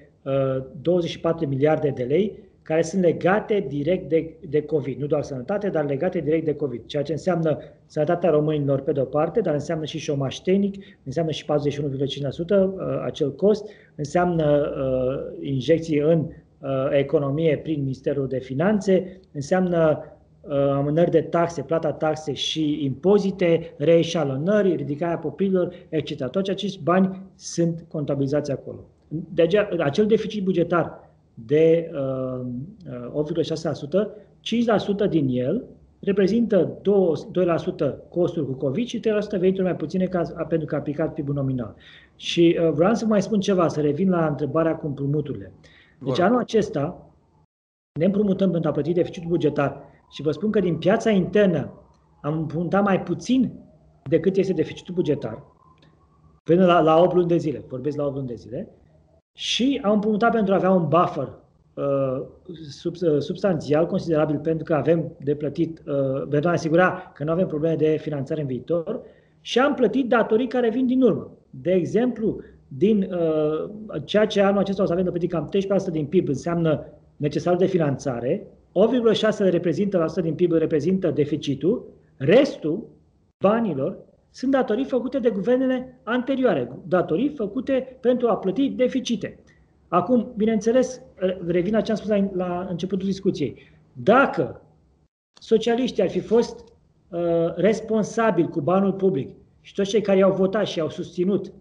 24 0.82 1.44
uh, 1.44 1.50
miliarde 1.50 1.90
de 1.90 2.04
lei, 2.04 2.49
care 2.70 2.82
sunt 2.82 3.02
legate 3.02 3.66
direct 3.68 4.10
de, 4.10 4.34
de 4.50 4.62
COVID. 4.62 5.00
Nu 5.00 5.06
doar 5.06 5.24
sănătate, 5.24 5.70
dar 5.70 5.86
legate 5.86 6.20
direct 6.20 6.46
de 6.46 6.54
COVID. 6.56 6.86
Ceea 6.86 7.04
ce 7.04 7.12
înseamnă 7.12 7.58
sănătatea 7.86 8.30
românilor 8.30 8.82
pe 8.82 8.92
de-o 8.92 9.04
parte, 9.04 9.40
dar 9.42 9.54
înseamnă 9.54 9.86
și 9.86 9.98
șomaș 9.98 10.36
tehnic, 10.36 10.84
înseamnă 11.04 11.32
și 11.32 11.46
41,5% 11.46 11.48
uh, 11.48 12.70
acel 13.04 13.36
cost, 13.36 13.70
înseamnă 13.96 14.46
uh, 14.46 15.48
injecții 15.48 15.98
în 15.98 16.20
uh, 16.20 16.70
economie 16.92 17.58
prin 17.58 17.82
Ministerul 17.82 18.28
de 18.28 18.40
Finanțe, 18.40 19.20
înseamnă 19.32 20.04
uh, 20.42 20.52
amânări 20.56 21.12
de 21.12 21.22
taxe, 21.22 21.62
plata 21.62 21.92
taxe 21.92 22.34
și 22.34 22.84
impozite, 22.84 23.74
reeșalonări, 23.78 24.76
ridicarea 24.76 25.18
popilor, 25.18 25.74
etc. 25.90 26.30
Toți 26.30 26.52
acești 26.52 26.84
bani 26.84 27.22
sunt 27.36 27.86
contabilizați 27.88 28.52
acolo. 28.52 28.80
De 29.08 29.42
aceea, 29.42 29.70
acel 29.80 30.06
deficit 30.06 30.44
bugetar 30.44 31.09
de 31.46 31.92
uh, 31.94 33.26
8,6%, 33.26 33.94
uh, 33.94 34.08
5% 35.06 35.10
din 35.10 35.28
el 35.30 35.64
reprezintă 36.00 36.78
2%, 36.82 37.32
2% 37.32 38.10
costuri 38.10 38.46
cu 38.46 38.54
COVID 38.54 38.88
și 38.88 39.00
3% 39.00 39.02
venituri 39.40 39.64
mai 39.64 39.76
puține 39.76 40.06
ca, 40.06 40.22
pentru 40.48 40.68
că 40.68 40.76
a 40.76 40.78
aplicat 40.78 41.14
PIB-ul 41.14 41.34
nominal. 41.34 41.76
Și 42.16 42.58
uh, 42.62 42.72
vreau 42.72 42.94
să 42.94 43.06
mai 43.06 43.22
spun 43.22 43.40
ceva, 43.40 43.68
să 43.68 43.82
revin 43.82 44.10
la 44.10 44.28
întrebarea 44.28 44.76
cu 44.76 44.88
împrumuturile. 44.88 45.52
Deci 46.00 46.20
anul 46.20 46.40
acesta 46.40 47.12
ne 48.00 48.06
împrumutăm 48.06 48.52
pentru 48.52 48.70
a 48.70 48.74
plăti 48.74 48.94
deficitul 48.94 49.30
bugetar 49.30 49.82
și 50.12 50.22
vă 50.22 50.32
spun 50.32 50.52
că 50.52 50.60
din 50.60 50.78
piața 50.78 51.10
internă 51.10 51.74
am 52.22 52.38
împrumutat 52.38 52.84
mai 52.84 53.02
puțin 53.02 53.52
decât 54.04 54.36
este 54.36 54.54
deficitul 54.54 54.94
bugetar 54.94 55.44
până 56.50 56.66
la, 56.66 56.80
la 56.82 57.02
8 57.02 57.14
luni 57.14 57.28
de 57.28 57.38
zile, 57.38 57.64
vorbesc 57.68 57.98
la 57.98 58.06
8 58.06 58.16
luni 58.16 58.28
de 58.28 58.36
zile, 58.36 58.70
și 59.34 59.80
au 59.84 59.94
împrumutat 59.94 60.32
pentru 60.32 60.54
a 60.54 60.56
avea 60.56 60.72
un 60.72 60.88
buffer 60.88 61.34
uh, 61.74 62.26
sub, 62.70 62.96
uh, 63.02 63.20
substanțial, 63.20 63.86
considerabil, 63.86 64.40
pentru 64.40 64.64
că 64.64 64.74
avem 64.74 65.12
de 65.24 65.36
plătit, 65.36 65.82
uh, 65.88 66.28
pentru 66.30 66.50
a 66.50 66.54
asigura 66.54 67.12
că 67.16 67.24
nu 67.24 67.32
avem 67.32 67.48
probleme 67.48 67.76
de 67.76 67.98
finanțare 68.02 68.42
în 68.42 68.48
viitor, 68.48 69.02
și 69.42 69.60
am 69.60 69.74
plătit 69.74 70.08
datorii 70.08 70.48
care 70.48 70.70
vin 70.70 70.86
din 70.86 71.02
urmă. 71.02 71.32
De 71.50 71.72
exemplu, 71.72 72.42
din 72.68 73.10
uh, 73.14 73.70
ceea 74.06 74.26
ce 74.26 74.42
anul 74.42 74.60
acesta 74.60 74.84
o 74.84 74.86
să 74.86 74.92
avem 74.92 75.04
de 75.04 75.10
plătit 75.10 75.32
cam 75.32 75.50
13% 75.90 75.92
din 75.92 76.06
PIB 76.06 76.28
înseamnă 76.28 76.86
necesar 77.16 77.56
de 77.56 77.66
finanțare, 77.66 78.48
8,6% 79.40 79.50
reprezintă 79.50 79.98
la 79.98 80.22
din 80.22 80.34
PIB 80.34 80.52
reprezintă 80.52 81.12
deficitul, 81.12 81.88
restul 82.18 82.90
banilor 83.44 83.98
sunt 84.32 84.52
datorii 84.52 84.86
făcute 84.86 85.20
de 85.20 85.30
guvernele 85.30 86.00
anterioare, 86.04 86.72
datorii 86.88 87.30
făcute 87.30 87.98
pentru 88.02 88.28
a 88.28 88.38
plăti 88.38 88.70
deficite. 88.70 89.40
Acum, 89.88 90.34
bineînțeles, 90.36 91.02
revin 91.48 91.74
la 91.74 91.82
ce 91.82 91.92
am 91.92 91.98
spus 91.98 92.10
la, 92.10 92.30
la 92.34 92.68
începutul 92.70 93.08
discuției. 93.08 93.56
Dacă 93.94 94.62
socialiștii 95.34 96.04
ar 96.04 96.10
fi 96.10 96.20
fost 96.20 96.64
uh, 97.10 97.20
responsabili 97.56 98.50
cu 98.50 98.62
banul 98.62 98.94
public 98.94 99.36
și 99.62 99.74
toți 99.74 99.90
cei 99.90 100.02
care 100.02 100.18
i-au 100.18 100.34
votat 100.34 100.68
și 100.68 100.80
au 100.80 100.90
susținut 100.90 101.54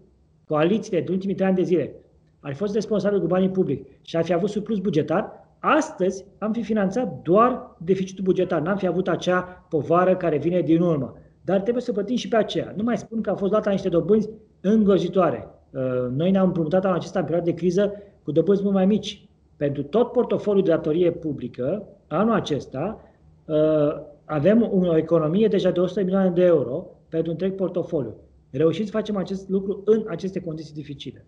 coalițiile 0.45 1.01
de 1.01 1.11
ultimii 1.11 1.35
trei 1.35 1.47
ani 1.47 1.55
de 1.55 1.63
zile 1.63 1.93
ar 2.39 2.51
fi 2.51 2.57
fost 2.57 2.73
responsabili 2.73 3.21
cu 3.21 3.27
banii 3.27 3.49
public 3.49 3.87
și 4.01 4.15
ar 4.15 4.23
fi 4.23 4.33
avut 4.33 4.49
surplus 4.49 4.79
bugetar, 4.79 5.47
astăzi 5.59 6.25
am 6.37 6.53
fi 6.53 6.63
finanțat 6.63 7.21
doar 7.21 7.75
deficitul 7.77 8.23
bugetar, 8.23 8.61
n-am 8.61 8.77
fi 8.77 8.87
avut 8.87 9.07
acea 9.07 9.65
povară 9.69 10.15
care 10.15 10.37
vine 10.37 10.61
din 10.61 10.81
urmă 10.81 11.13
dar 11.41 11.61
trebuie 11.61 11.83
să 11.83 11.91
plătim 11.91 12.15
și 12.15 12.27
pe 12.27 12.35
aceea. 12.35 12.73
Nu 12.75 12.83
mai 12.83 12.97
spun 12.97 13.21
că 13.21 13.29
au 13.29 13.35
fost 13.35 13.51
luate 13.51 13.69
niște 13.69 13.89
dobânzi 13.89 14.29
îngrozitoare. 14.61 15.47
Uh, 15.69 15.81
noi 16.15 16.31
ne-am 16.31 16.45
împrumutat 16.45 16.85
anul 16.85 16.97
acesta 16.97 17.19
în 17.19 17.25
perioada 17.25 17.49
de 17.51 17.57
criză 17.57 17.93
cu 18.23 18.31
dobânzi 18.31 18.61
mult 18.61 18.73
mai 18.73 18.85
mici. 18.85 19.27
Pentru 19.57 19.83
tot 19.83 20.11
portofoliul 20.11 20.63
de 20.63 20.71
datorie 20.71 21.11
publică, 21.11 21.87
anul 22.07 22.33
acesta, 22.33 23.01
uh, 23.45 23.55
avem 24.25 24.69
o 24.71 24.97
economie 24.97 25.47
deja 25.47 25.71
de 25.71 25.79
100 25.79 26.01
milioane 26.01 26.29
de 26.29 26.43
euro 26.43 26.85
pentru 27.09 27.31
întreg 27.31 27.55
portofoliu. 27.55 28.15
Reușim 28.49 28.85
să 28.85 28.91
facem 28.91 29.15
acest 29.15 29.49
lucru 29.49 29.81
în 29.85 30.05
aceste 30.07 30.41
condiții 30.41 30.73
dificile. 30.73 31.25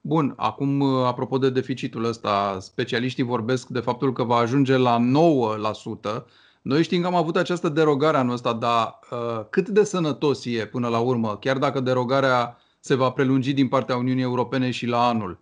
Bun, 0.00 0.32
acum 0.36 0.82
apropo 0.82 1.38
de 1.38 1.50
deficitul 1.50 2.04
ăsta, 2.04 2.56
specialiștii 2.60 3.24
vorbesc 3.24 3.68
de 3.68 3.80
faptul 3.80 4.12
că 4.12 4.22
va 4.22 4.36
ajunge 4.36 4.76
la 4.76 4.98
9%. 4.98 6.24
Noi 6.64 6.82
știm 6.82 7.00
că 7.00 7.06
am 7.06 7.14
avut 7.14 7.36
această 7.36 7.68
derogare 7.68 8.16
anul 8.16 8.32
ăsta, 8.32 8.52
dar 8.52 8.98
uh, 9.10 9.44
cât 9.50 9.68
de 9.68 9.84
sănătos 9.84 10.44
e 10.44 10.66
până 10.66 10.88
la 10.88 10.98
urmă, 10.98 11.36
chiar 11.40 11.58
dacă 11.58 11.80
derogarea 11.80 12.56
se 12.80 12.94
va 12.94 13.10
prelungi 13.10 13.52
din 13.52 13.68
partea 13.68 13.96
Uniunii 13.96 14.22
Europene 14.22 14.70
și 14.70 14.86
la 14.86 15.08
anul? 15.08 15.40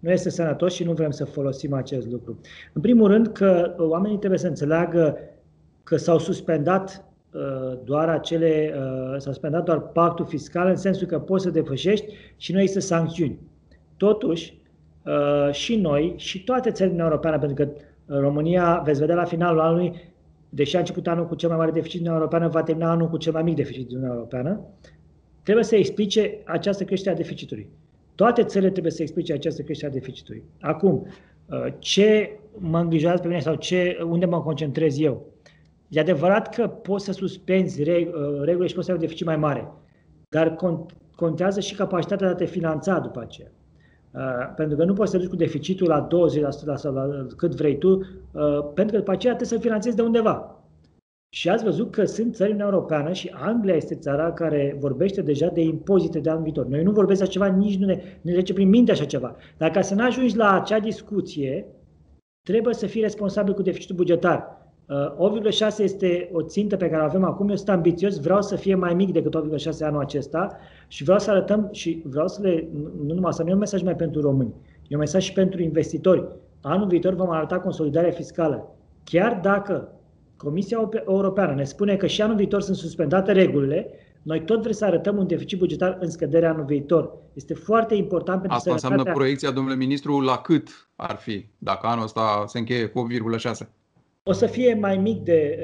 Nu 0.00 0.10
este 0.10 0.30
sănătos 0.30 0.74
și 0.74 0.84
nu 0.84 0.92
vrem 0.92 1.10
să 1.10 1.24
folosim 1.24 1.72
acest 1.72 2.06
lucru. 2.06 2.40
În 2.72 2.80
primul 2.80 3.08
rând 3.08 3.26
că 3.26 3.74
oamenii 3.78 4.18
trebuie 4.18 4.38
să 4.38 4.46
înțeleagă 4.46 5.18
că 5.82 5.96
s-au 5.96 6.18
suspendat 6.18 7.04
uh, 7.30 7.78
doar 7.84 8.08
acele, 8.08 8.74
uh, 8.76 9.10
s-a 9.10 9.30
suspendat 9.30 9.64
doar 9.64 9.80
pactul 9.80 10.26
fiscal 10.26 10.68
în 10.68 10.76
sensul 10.76 11.06
că 11.06 11.18
poți 11.18 11.44
să 11.44 11.50
depășești 11.50 12.06
și 12.36 12.52
nu 12.52 12.60
există 12.60 12.80
sancțiuni. 12.80 13.38
Totuși, 13.96 14.58
uh, 15.04 15.52
și 15.52 15.76
noi 15.76 16.14
și 16.16 16.44
toate 16.44 16.70
țările 16.70 17.02
europene, 17.02 17.38
pentru 17.38 17.64
că 17.64 17.72
România, 18.06 18.82
veți 18.84 19.00
vedea 19.00 19.14
la 19.14 19.24
finalul 19.24 19.60
anului, 19.60 19.92
deși 20.48 20.76
a 20.76 20.78
început 20.78 21.06
anul 21.06 21.26
cu 21.26 21.34
cel 21.34 21.48
mai 21.48 21.58
mare 21.58 21.70
deficit 21.70 22.00
din 22.00 22.10
Europeană, 22.10 22.48
va 22.48 22.62
termina 22.62 22.90
anul 22.90 23.08
cu 23.08 23.16
cel 23.16 23.32
mai 23.32 23.42
mic 23.42 23.56
deficit 23.56 23.88
din 23.88 24.02
Europeană, 24.02 24.60
trebuie 25.42 25.64
să 25.64 25.76
explice 25.76 26.38
această 26.44 26.84
creștere 26.84 27.14
a 27.14 27.18
deficitului. 27.18 27.68
Toate 28.14 28.42
țările 28.44 28.70
trebuie 28.70 28.92
să 28.92 29.02
explice 29.02 29.32
această 29.32 29.62
creștere 29.62 29.90
a 29.90 29.94
deficitului. 29.94 30.42
Acum, 30.60 31.06
ce 31.78 32.38
mă 32.58 32.78
îngrijorează 32.78 33.22
pe 33.22 33.28
mine 33.28 33.40
sau 33.40 33.54
ce, 33.54 33.98
unde 34.08 34.26
mă 34.26 34.42
concentrez 34.42 34.98
eu? 35.00 35.26
E 35.88 36.00
adevărat 36.00 36.54
că 36.54 36.66
poți 36.66 37.04
să 37.04 37.12
suspenzi 37.12 37.82
regulile 37.82 38.66
și 38.66 38.74
poți 38.74 38.86
să 38.86 38.90
ai 38.92 38.96
un 38.96 39.02
deficit 39.02 39.26
mai 39.26 39.36
mare, 39.36 39.72
dar 40.28 40.56
contează 41.16 41.60
și 41.60 41.74
capacitatea 41.74 42.26
de 42.26 42.32
a 42.32 42.36
te 42.36 42.44
finanța 42.44 42.98
după 42.98 43.20
aceea. 43.20 43.50
Uh, 44.16 44.52
pentru 44.56 44.76
că 44.76 44.84
nu 44.84 44.92
poți 44.92 45.10
să 45.10 45.18
duci 45.18 45.28
cu 45.28 45.36
deficitul 45.36 45.88
la 45.88 46.06
20% 46.06 46.74
sau 46.74 46.94
la 46.94 47.26
cât 47.36 47.54
vrei 47.54 47.78
tu, 47.78 47.88
uh, 47.90 48.02
pentru 48.74 48.94
că 48.94 48.98
după 48.98 49.10
aceea 49.10 49.34
trebuie 49.34 49.58
să 49.58 49.64
finanțezi 49.64 49.96
de 49.96 50.02
undeva. 50.02 50.64
Și 51.34 51.48
ați 51.48 51.64
văzut 51.64 51.90
că 51.90 52.04
sunt 52.04 52.34
țări 52.34 52.52
în 52.52 52.60
Europeană 52.60 53.12
și 53.12 53.30
Anglia 53.34 53.74
este 53.74 53.94
țara 53.94 54.32
care 54.32 54.76
vorbește 54.80 55.22
deja 55.22 55.48
de 55.48 55.60
impozite 55.60 56.20
de 56.20 56.30
anul 56.30 56.42
viitor. 56.42 56.66
Noi 56.66 56.82
nu 56.82 56.90
vorbesc 56.90 57.22
așa 57.22 57.30
ceva, 57.30 57.46
nici 57.46 57.78
nu 57.78 57.86
ne, 57.86 58.02
ne 58.20 58.32
trece 58.32 58.52
prin 58.52 58.68
minte 58.68 58.90
așa 58.90 59.04
ceva. 59.04 59.36
Dar 59.56 59.70
ca 59.70 59.80
să 59.80 59.94
nu 59.94 60.04
ajungi 60.04 60.36
la 60.36 60.52
acea 60.52 60.78
discuție, 60.78 61.66
trebuie 62.42 62.74
să 62.74 62.86
fii 62.86 63.00
responsabil 63.00 63.54
cu 63.54 63.62
deficitul 63.62 63.96
bugetar. 63.96 64.65
8,6 64.88 65.78
este 65.78 66.30
o 66.32 66.42
țintă 66.42 66.76
pe 66.76 66.88
care 66.88 67.02
o 67.02 67.04
avem 67.04 67.24
acum. 67.24 67.48
Eu 67.48 67.56
sunt 67.56 67.68
ambițios, 67.68 68.20
vreau 68.20 68.42
să 68.42 68.56
fie 68.56 68.74
mai 68.74 68.94
mic 68.94 69.12
decât 69.12 69.34
8,6 69.34 69.78
anul 69.80 70.00
acesta 70.00 70.56
și 70.88 71.04
vreau 71.04 71.18
să 71.18 71.30
arătăm 71.30 71.68
și 71.72 72.02
vreau 72.04 72.28
să 72.28 72.40
le, 72.42 72.68
nu 73.04 73.14
numai 73.14 73.30
asta, 73.30 73.42
nu 73.42 73.48
e 73.48 73.52
un 73.52 73.58
mesaj 73.58 73.82
mai 73.82 73.96
pentru 73.96 74.20
români, 74.20 74.54
e 74.88 74.94
un 74.94 74.98
mesaj 74.98 75.22
și 75.22 75.32
pentru 75.32 75.62
investitori. 75.62 76.26
Anul 76.62 76.86
viitor 76.86 77.14
vom 77.14 77.30
arăta 77.30 77.58
consolidare 77.58 78.10
fiscală. 78.10 78.74
Chiar 79.04 79.40
dacă 79.42 79.88
Comisia 80.36 80.90
Europeană 81.06 81.54
ne 81.54 81.64
spune 81.64 81.96
că 81.96 82.06
și 82.06 82.22
anul 82.22 82.36
viitor 82.36 82.60
sunt 82.60 82.76
suspendate 82.76 83.32
regulile, 83.32 83.90
noi 84.22 84.44
tot 84.44 84.60
vrem 84.60 84.72
să 84.72 84.84
arătăm 84.84 85.16
un 85.16 85.26
deficit 85.26 85.58
bugetar 85.58 85.98
în 86.00 86.10
scădere 86.10 86.46
anul 86.46 86.64
viitor. 86.64 87.12
Este 87.32 87.54
foarte 87.54 87.94
important 87.94 88.40
pentru 88.40 88.56
Asta 88.56 88.72
înseamnă 88.72 89.02
proiecția, 89.02 89.50
domnule 89.50 89.76
ministru, 89.76 90.20
la 90.20 90.36
cât 90.36 90.68
ar 90.96 91.16
fi 91.16 91.48
dacă 91.58 91.86
anul 91.86 92.04
ăsta 92.04 92.44
se 92.46 92.58
încheie 92.58 92.86
cu 92.86 93.06
8,6? 93.10 93.68
O 94.28 94.32
să 94.32 94.46
fie 94.46 94.74
mai 94.74 94.96
mic 94.96 95.22
de 95.22 95.58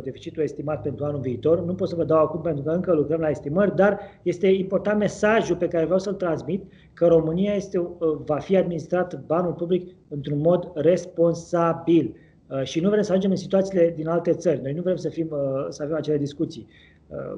8% 0.00 0.02
deficitul 0.02 0.42
estimat 0.42 0.82
pentru 0.82 1.04
anul 1.04 1.20
viitor. 1.20 1.64
Nu 1.64 1.74
pot 1.74 1.88
să 1.88 1.94
vă 1.94 2.04
dau 2.04 2.18
acum 2.18 2.40
pentru 2.40 2.62
că 2.62 2.70
încă 2.70 2.92
lucrăm 2.92 3.20
la 3.20 3.28
estimări, 3.28 3.76
dar 3.76 3.98
este 4.22 4.46
important 4.46 4.98
mesajul 4.98 5.56
pe 5.56 5.68
care 5.68 5.84
vreau 5.84 5.98
să-l 5.98 6.14
transmit 6.14 6.64
că 6.92 7.06
România 7.06 7.54
este, 7.54 7.88
va 8.24 8.38
fi 8.38 8.56
administrat 8.56 9.20
banul 9.26 9.52
public 9.52 9.94
într-un 10.08 10.38
mod 10.38 10.70
responsabil. 10.74 12.16
Și 12.62 12.80
nu 12.80 12.88
vrem 12.88 13.02
să 13.02 13.10
ajungem 13.10 13.30
în 13.30 13.36
situațiile 13.36 13.92
din 13.96 14.08
alte 14.08 14.32
țări. 14.32 14.62
Noi 14.62 14.72
nu 14.72 14.82
vrem 14.82 14.96
să, 14.96 15.08
fim, 15.08 15.28
să 15.68 15.82
avem 15.82 15.96
acele 15.96 16.18
discuții. 16.18 16.66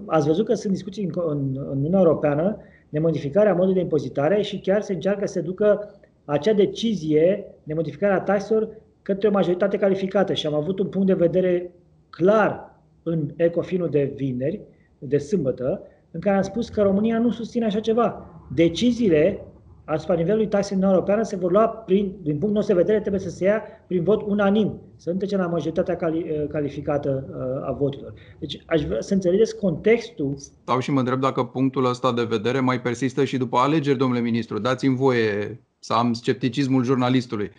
Ați 0.06 0.26
văzut 0.26 0.46
că 0.46 0.54
sunt 0.54 0.72
discuții 0.72 1.04
în, 1.04 1.10
în, 1.14 1.66
în 1.70 1.76
Uniunea 1.76 2.00
Europeană 2.00 2.56
de 2.88 2.98
modificarea 2.98 3.52
modului 3.52 3.74
de 3.74 3.80
impozitare 3.80 4.42
și 4.42 4.58
chiar 4.58 4.82
se 4.82 4.92
încearcă 4.92 5.26
să 5.26 5.40
ducă 5.40 5.90
acea 6.24 6.52
decizie 6.52 7.44
de 7.62 7.74
modificare 7.74 8.12
a 8.12 8.20
taxelor 8.20 8.68
către 9.06 9.28
o 9.28 9.30
majoritate 9.30 9.76
calificată 9.76 10.34
și 10.34 10.46
am 10.46 10.54
avut 10.54 10.78
un 10.78 10.86
punct 10.86 11.06
de 11.06 11.14
vedere 11.14 11.72
clar 12.10 12.80
în 13.02 13.30
Ecofinul 13.36 13.88
de 13.88 14.12
vineri, 14.16 14.60
de 14.98 15.18
sâmbătă, 15.18 15.82
în 16.10 16.20
care 16.20 16.36
am 16.36 16.42
spus 16.42 16.68
că 16.68 16.82
România 16.82 17.18
nu 17.18 17.30
susține 17.30 17.64
așa 17.64 17.80
ceva. 17.80 18.30
Deciziile 18.54 19.40
asupra 19.84 20.14
nivelului 20.14 20.48
taxei 20.48 20.76
în 20.76 20.82
Europeană 20.82 21.22
se 21.22 21.36
vor 21.36 21.50
lua, 21.50 21.68
prin, 21.68 22.14
din 22.22 22.30
punctul 22.30 22.52
nostru 22.52 22.74
de 22.74 22.80
vedere, 22.80 23.00
trebuie 23.00 23.20
să 23.20 23.28
se 23.30 23.44
ia 23.44 23.62
prin 23.86 24.02
vot 24.02 24.22
unanim, 24.22 24.80
să 24.96 25.10
nu 25.10 25.16
trecem 25.16 25.38
la 25.38 25.46
majoritatea 25.46 25.96
cali, 25.96 26.18
eh, 26.18 26.46
calificată 26.48 27.26
eh, 27.28 27.68
a 27.68 27.72
voturilor. 27.72 28.12
Deci 28.38 28.62
aș 28.66 28.82
vrea 28.82 29.00
să 29.00 29.14
înțelegeți 29.14 29.56
contextul. 29.56 30.34
Stau 30.36 30.78
și 30.78 30.90
mă 30.90 30.98
întreb 30.98 31.20
dacă 31.20 31.44
punctul 31.44 31.84
ăsta 31.84 32.12
de 32.12 32.22
vedere 32.22 32.60
mai 32.60 32.80
persistă 32.80 33.24
și 33.24 33.36
după 33.36 33.56
alegeri, 33.56 33.98
domnule 33.98 34.20
ministru. 34.20 34.58
Dați-mi 34.58 34.96
voie 34.96 35.60
să 35.78 35.92
am 35.92 36.12
scepticismul 36.12 36.84
jurnalistului 36.84 37.50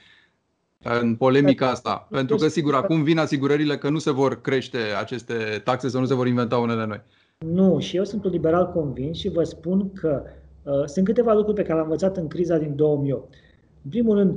în 0.84 1.16
polemica 1.16 1.70
asta. 1.70 2.08
Pentru 2.12 2.36
că, 2.36 2.48
sigur, 2.48 2.76
acum 2.76 3.04
vin 3.04 3.18
asigurările 3.18 3.78
că 3.78 3.90
nu 3.90 3.98
se 3.98 4.12
vor 4.12 4.42
crește 4.42 4.78
aceste 5.00 5.34
taxe, 5.64 5.90
să 5.90 6.00
nu 6.00 6.06
se 6.06 6.14
vor 6.14 6.28
inventa 6.28 6.58
unele 6.58 6.86
noi. 6.86 7.02
Nu, 7.46 7.80
și 7.80 7.96
eu 7.96 8.04
sunt 8.04 8.26
un 8.26 8.32
liberal 8.32 8.72
convins 8.72 9.18
și 9.18 9.30
vă 9.30 9.44
spun 9.44 9.94
că 9.94 10.24
uh, 10.64 10.86
sunt 10.86 11.06
câteva 11.06 11.34
lucruri 11.34 11.56
pe 11.56 11.62
care 11.62 11.74
le-am 11.74 11.86
învățat 11.86 12.18
în 12.18 12.28
criza 12.28 12.58
din 12.58 12.76
2008. 12.76 13.34
În 13.84 13.90
primul 13.90 14.16
rând, 14.16 14.36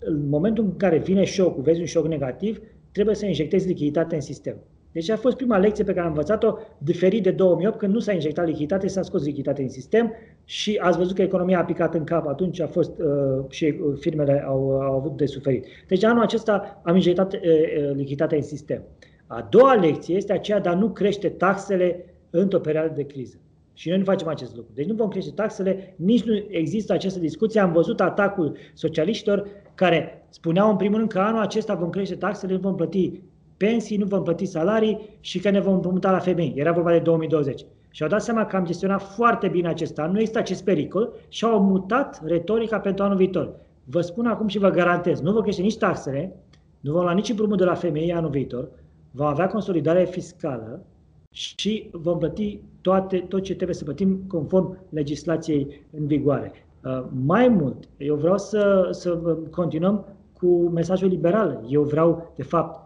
în 0.00 0.28
momentul 0.28 0.64
în 0.64 0.76
care 0.76 0.98
vine 0.98 1.24
șocul, 1.24 1.62
vezi 1.62 1.80
un 1.80 1.86
șoc 1.86 2.06
negativ, 2.06 2.60
trebuie 2.92 3.14
să 3.14 3.26
injectezi 3.26 3.66
lichiditate 3.66 4.14
în 4.14 4.20
sistem. 4.20 4.56
Deci 4.96 5.10
a 5.10 5.16
fost 5.16 5.36
prima 5.36 5.58
lecție 5.58 5.84
pe 5.84 5.92
care 5.92 6.06
am 6.06 6.12
învățat-o, 6.12 6.56
diferit 6.78 7.22
de 7.22 7.30
2008, 7.30 7.78
când 7.78 7.92
nu 7.92 7.98
s-a 7.98 8.12
injectat 8.12 8.46
lichiditate, 8.46 8.88
s-a 8.88 9.02
scos 9.02 9.24
lichiditate 9.24 9.62
în 9.62 9.68
sistem 9.68 10.12
și 10.44 10.78
ați 10.82 10.98
văzut 10.98 11.14
că 11.14 11.22
economia 11.22 11.58
a 11.58 11.64
picat 11.64 11.94
în 11.94 12.04
cap. 12.04 12.26
Atunci 12.26 12.60
a 12.60 12.66
fost 12.66 12.98
uh, 12.98 13.44
și 13.48 13.64
uh, 13.64 13.96
firmele 14.00 14.44
au, 14.46 14.80
au 14.80 14.96
avut 14.96 15.16
de 15.16 15.26
suferit. 15.26 15.66
Deci 15.88 16.04
anul 16.04 16.22
acesta 16.22 16.80
am 16.84 16.94
injectat 16.94 17.32
uh, 17.32 17.40
uh, 17.40 17.90
lichiditatea 17.94 18.36
în 18.36 18.42
sistem. 18.42 18.82
A 19.26 19.46
doua 19.50 19.74
lecție 19.74 20.16
este 20.16 20.32
aceea 20.32 20.60
de 20.60 20.68
a 20.68 20.74
nu 20.74 20.90
crește 20.90 21.28
taxele 21.28 22.04
într-o 22.30 22.58
perioadă 22.58 22.92
de 22.94 23.06
criză. 23.06 23.36
Și 23.72 23.88
noi 23.88 23.98
nu 23.98 24.04
facem 24.04 24.28
acest 24.28 24.56
lucru. 24.56 24.72
Deci 24.74 24.86
nu 24.86 24.94
vom 24.94 25.08
crește 25.08 25.30
taxele, 25.30 25.94
nici 25.96 26.24
nu 26.24 26.44
există 26.48 26.92
această 26.92 27.18
discuție. 27.18 27.60
Am 27.60 27.72
văzut 27.72 28.00
atacul 28.00 28.56
socialiștilor 28.74 29.48
care 29.74 30.26
spuneau 30.28 30.70
în 30.70 30.76
primul 30.76 30.96
rând 30.96 31.10
că 31.10 31.18
anul 31.18 31.40
acesta 31.40 31.74
vom 31.74 31.90
crește 31.90 32.14
taxele, 32.14 32.52
nu 32.52 32.58
vom 32.58 32.74
plăti 32.74 33.20
pensii, 33.56 33.96
nu 33.96 34.06
vom 34.06 34.22
plăti 34.22 34.44
salarii 34.44 35.18
și 35.20 35.38
că 35.38 35.50
ne 35.50 35.60
vom 35.60 35.74
împrumuta 35.74 36.10
la 36.10 36.18
femei. 36.18 36.52
Era 36.56 36.72
vorba 36.72 36.90
de 36.90 36.98
2020. 36.98 37.64
Și 37.90 38.02
au 38.02 38.08
dat 38.08 38.22
seama 38.22 38.46
că 38.46 38.56
am 38.56 38.64
gestionat 38.64 39.02
foarte 39.02 39.48
bine 39.48 39.68
acest 39.68 39.98
an, 39.98 40.10
nu 40.10 40.18
există 40.18 40.38
acest 40.38 40.64
pericol 40.64 41.12
și 41.28 41.44
au 41.44 41.62
mutat 41.62 42.22
retorica 42.24 42.78
pentru 42.78 43.04
anul 43.04 43.16
viitor. 43.16 43.54
Vă 43.84 44.00
spun 44.00 44.26
acum 44.26 44.46
și 44.46 44.58
vă 44.58 44.70
garantez, 44.70 45.20
nu 45.20 45.32
vor 45.32 45.42
crește 45.42 45.62
nici 45.62 45.76
taxele, 45.76 46.36
nu 46.80 46.92
vom 46.92 47.02
lua 47.02 47.12
nici 47.12 47.28
împrumut 47.28 47.58
de 47.58 47.64
la 47.64 47.74
femei 47.74 48.12
anul 48.12 48.30
viitor, 48.30 48.68
vom 49.10 49.26
avea 49.26 49.46
consolidare 49.46 50.04
fiscală 50.04 50.84
și 51.30 51.88
vom 51.92 52.18
plăti 52.18 52.60
toate, 52.80 53.18
tot 53.18 53.42
ce 53.42 53.54
trebuie 53.54 53.76
să 53.76 53.84
plătim 53.84 54.24
conform 54.26 54.78
legislației 54.88 55.86
în 55.98 56.06
vigoare. 56.06 56.52
Uh, 56.84 57.04
mai 57.24 57.48
mult, 57.48 57.88
eu 57.96 58.14
vreau 58.14 58.38
să, 58.38 58.88
să 58.90 59.10
continuăm 59.50 60.06
cu 60.40 60.46
mesajul 60.74 61.08
liberal. 61.08 61.64
Eu 61.68 61.82
vreau, 61.82 62.32
de 62.36 62.42
fapt, 62.42 62.85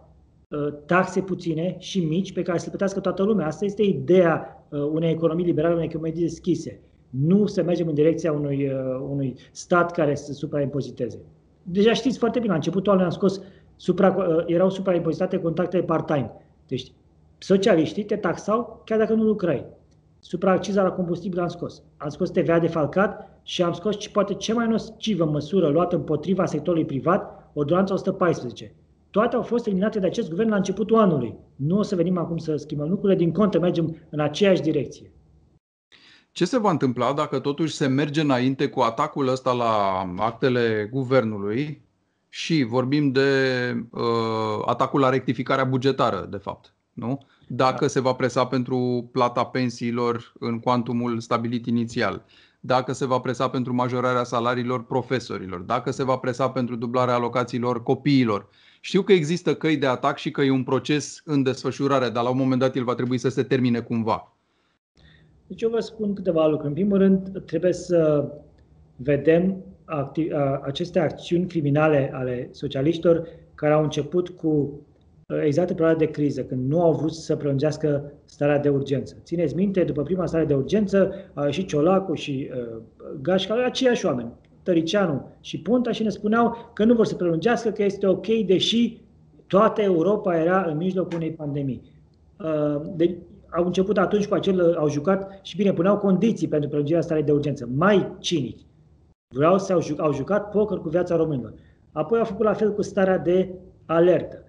taxe 0.85 1.21
puține 1.21 1.75
și 1.79 2.05
mici 2.05 2.33
pe 2.33 2.41
care 2.41 2.57
să 2.57 2.63
le 2.63 2.69
plătească 2.69 2.99
toată 2.99 3.23
lumea. 3.23 3.45
Asta 3.45 3.65
este 3.65 3.83
ideea 3.83 4.65
uh, 4.69 4.79
unei 4.79 5.11
economii 5.11 5.45
liberale, 5.45 5.73
unei 5.73 5.85
economii 5.85 6.21
deschise. 6.21 6.79
Nu 7.09 7.45
să 7.45 7.63
mergem 7.63 7.87
în 7.87 7.93
direcția 7.93 8.31
unui, 8.31 8.65
uh, 8.65 9.07
unui 9.09 9.35
stat 9.51 9.91
care 9.91 10.15
să 10.15 10.33
supraimpoziteze. 10.33 11.19
Deja 11.63 11.93
știți 11.93 12.17
foarte 12.17 12.39
bine, 12.39 12.51
la 12.51 12.57
începutul 12.57 12.91
anului 12.91 13.09
am 13.09 13.15
scos, 13.15 13.41
supra, 13.75 14.15
erau 14.45 14.69
supraimpozitate 14.69 15.39
contractele 15.39 15.83
part-time. 15.83 16.31
Deci 16.67 16.91
socialiștii 17.37 18.03
te 18.03 18.15
taxau 18.15 18.81
chiar 18.85 18.97
dacă 18.97 19.13
nu 19.13 19.23
lucrai. 19.23 19.65
Supraacciza 20.19 20.83
la 20.83 20.91
combustibil 20.91 21.39
am 21.39 21.47
scos. 21.47 21.83
Am 21.97 22.09
scos 22.09 22.29
TVA 22.29 22.59
defalcat 22.59 23.39
și 23.43 23.63
am 23.63 23.73
scos 23.73 24.07
poate 24.07 24.33
cea 24.33 24.53
mai 24.53 24.67
nocivă 24.67 25.25
măsură 25.25 25.67
luată 25.67 25.95
împotriva 25.95 26.45
sectorului 26.45 26.85
privat, 26.85 27.49
ordonanța 27.53 27.93
114 27.93 28.75
toate 29.11 29.35
au 29.35 29.41
fost 29.41 29.65
eliminate 29.65 29.99
de 29.99 30.05
acest 30.05 30.29
guvern 30.29 30.49
la 30.49 30.55
începutul 30.55 30.97
anului. 30.97 31.35
Nu 31.55 31.77
o 31.77 31.81
să 31.81 31.95
venim 31.95 32.17
acum 32.17 32.37
să 32.37 32.55
schimbăm 32.55 32.89
lucrurile, 32.89 33.17
din 33.17 33.31
contră 33.31 33.59
mergem 33.59 33.97
în 34.09 34.19
aceeași 34.19 34.61
direcție. 34.61 35.11
Ce 36.31 36.45
se 36.45 36.59
va 36.59 36.69
întâmpla 36.69 37.13
dacă 37.13 37.39
totuși 37.39 37.75
se 37.75 37.87
merge 37.87 38.21
înainte 38.21 38.67
cu 38.67 38.79
atacul 38.79 39.27
ăsta 39.27 39.51
la 39.51 40.03
actele 40.17 40.89
guvernului 40.91 41.85
și 42.29 42.63
vorbim 42.63 43.11
de 43.11 43.29
uh, 43.91 44.01
atacul 44.65 44.99
la 44.99 45.09
rectificarea 45.09 45.63
bugetară, 45.63 46.27
de 46.29 46.37
fapt, 46.37 46.73
nu? 46.93 47.17
Dacă 47.47 47.79
da. 47.79 47.87
se 47.87 47.99
va 47.99 48.13
presa 48.13 48.45
pentru 48.45 49.09
plata 49.11 49.43
pensiilor 49.43 50.33
în 50.39 50.59
cuantumul 50.59 51.19
stabilit 51.19 51.65
inițial, 51.65 52.25
dacă 52.59 52.93
se 52.93 53.05
va 53.05 53.19
presa 53.19 53.49
pentru 53.49 53.73
majorarea 53.73 54.23
salariilor 54.23 54.83
profesorilor, 54.83 55.59
dacă 55.59 55.91
se 55.91 56.03
va 56.03 56.17
presa 56.17 56.49
pentru 56.49 56.75
dublarea 56.75 57.13
alocațiilor 57.13 57.83
copiilor. 57.83 58.49
Știu 58.83 59.01
că 59.01 59.11
există 59.13 59.55
căi 59.55 59.77
de 59.77 59.85
atac 59.85 60.17
și 60.17 60.31
că 60.31 60.41
e 60.41 60.51
un 60.51 60.63
proces 60.63 61.21
în 61.25 61.43
desfășurare, 61.43 62.09
dar 62.09 62.23
la 62.23 62.29
un 62.29 62.37
moment 62.37 62.59
dat 62.59 62.75
el 62.75 62.83
va 62.83 62.95
trebui 62.95 63.17
să 63.17 63.29
se 63.29 63.43
termine 63.43 63.79
cumva. 63.79 64.35
Deci 65.47 65.61
eu 65.61 65.69
vă 65.69 65.79
spun 65.79 66.13
câteva 66.13 66.47
lucruri. 66.47 66.67
În 66.67 66.73
primul 66.73 66.97
rând, 66.97 67.43
trebuie 67.45 67.73
să 67.73 68.31
vedem 68.95 69.63
acti- 69.85 70.31
aceste 70.61 70.99
acțiuni 70.99 71.47
criminale 71.47 72.11
ale 72.13 72.49
socialiștilor 72.51 73.27
care 73.55 73.73
au 73.73 73.83
început 73.83 74.29
cu 74.29 74.81
exact 75.43 75.69
în 75.69 75.75
perioada 75.75 75.99
de 75.99 76.11
criză, 76.11 76.43
când 76.43 76.69
nu 76.69 76.81
au 76.81 76.93
vrut 76.93 77.13
să 77.13 77.35
prelungească 77.35 78.11
starea 78.25 78.59
de 78.59 78.69
urgență. 78.69 79.17
Țineți 79.23 79.55
minte, 79.55 79.83
după 79.83 80.03
prima 80.03 80.25
stare 80.25 80.45
de 80.45 80.53
urgență, 80.53 81.13
a 81.33 81.45
ieșit 81.45 81.67
Ciolacu 81.67 82.13
și 82.13 82.49
uh, 82.53 82.81
Gașca, 83.21 83.65
aceiași 83.65 84.05
oameni, 84.05 84.31
Tăricianu 84.63 85.29
și 85.39 85.61
Ponta 85.61 85.91
și 85.91 86.03
ne 86.03 86.09
spuneau 86.09 86.71
că 86.73 86.83
nu 86.83 86.93
vor 86.93 87.05
să 87.05 87.15
prelungească, 87.15 87.69
că 87.69 87.83
este 87.83 88.07
ok, 88.07 88.27
deși 88.45 88.99
toată 89.47 89.81
Europa 89.81 90.37
era 90.37 90.63
în 90.63 90.77
mijlocul 90.77 91.15
unei 91.15 91.31
pandemii. 91.31 91.81
Uh, 92.39 92.81
deci, 92.95 93.17
au 93.49 93.65
început 93.65 93.97
atunci 93.97 94.27
cu 94.27 94.33
acel, 94.33 94.75
au 94.75 94.89
jucat 94.89 95.39
și 95.41 95.55
bine, 95.55 95.73
puneau 95.73 95.97
condiții 95.97 96.47
pentru 96.47 96.69
prelungirea 96.69 97.01
starea 97.01 97.23
de 97.23 97.31
urgență. 97.31 97.69
Mai 97.75 98.15
cinic. 98.19 98.59
Vreau 99.35 99.57
să 99.57 99.73
au, 99.73 99.81
jucat, 99.81 100.05
au 100.05 100.13
jucat 100.13 100.49
poker 100.49 100.77
cu 100.77 100.89
viața 100.89 101.15
românilor. 101.15 101.53
Apoi 101.91 102.19
au 102.19 102.25
făcut 102.25 102.45
la 102.45 102.53
fel 102.53 102.73
cu 102.73 102.81
starea 102.81 103.17
de 103.17 103.49
alertă. 103.85 104.43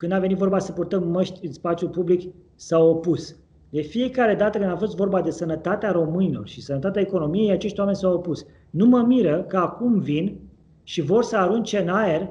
Când 0.00 0.12
a 0.12 0.18
venit 0.18 0.36
vorba 0.36 0.58
să 0.58 0.72
purtăm 0.72 1.08
măști 1.08 1.46
în 1.46 1.52
spațiul 1.52 1.90
public, 1.90 2.34
s-au 2.54 2.88
opus. 2.88 3.36
De 3.70 3.80
fiecare 3.80 4.34
dată 4.34 4.58
când 4.58 4.70
a 4.70 4.76
fost 4.76 4.96
vorba 4.96 5.22
de 5.22 5.30
sănătatea 5.30 5.90
românilor 5.90 6.48
și 6.48 6.62
sănătatea 6.62 7.02
economiei, 7.02 7.50
acești 7.50 7.78
oameni 7.78 7.96
s-au 7.96 8.14
opus. 8.14 8.46
Nu 8.70 8.86
mă 8.86 9.02
miră 9.02 9.42
că 9.42 9.56
acum 9.56 9.98
vin 9.98 10.38
și 10.82 11.00
vor 11.00 11.22
să 11.22 11.36
arunce 11.36 11.78
în 11.78 11.88
aer 11.88 12.28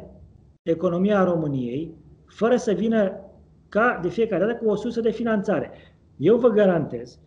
economia 0.63 1.23
României, 1.23 1.93
fără 2.25 2.55
să 2.55 2.71
vină 2.71 3.11
ca 3.69 3.99
de 4.01 4.09
fiecare 4.09 4.45
dată 4.45 4.55
cu 4.55 4.69
o 4.69 4.75
sursă 4.75 5.01
de 5.01 5.11
finanțare. 5.11 5.71
Eu 6.17 6.37
vă 6.37 6.49
garantez 6.49 7.19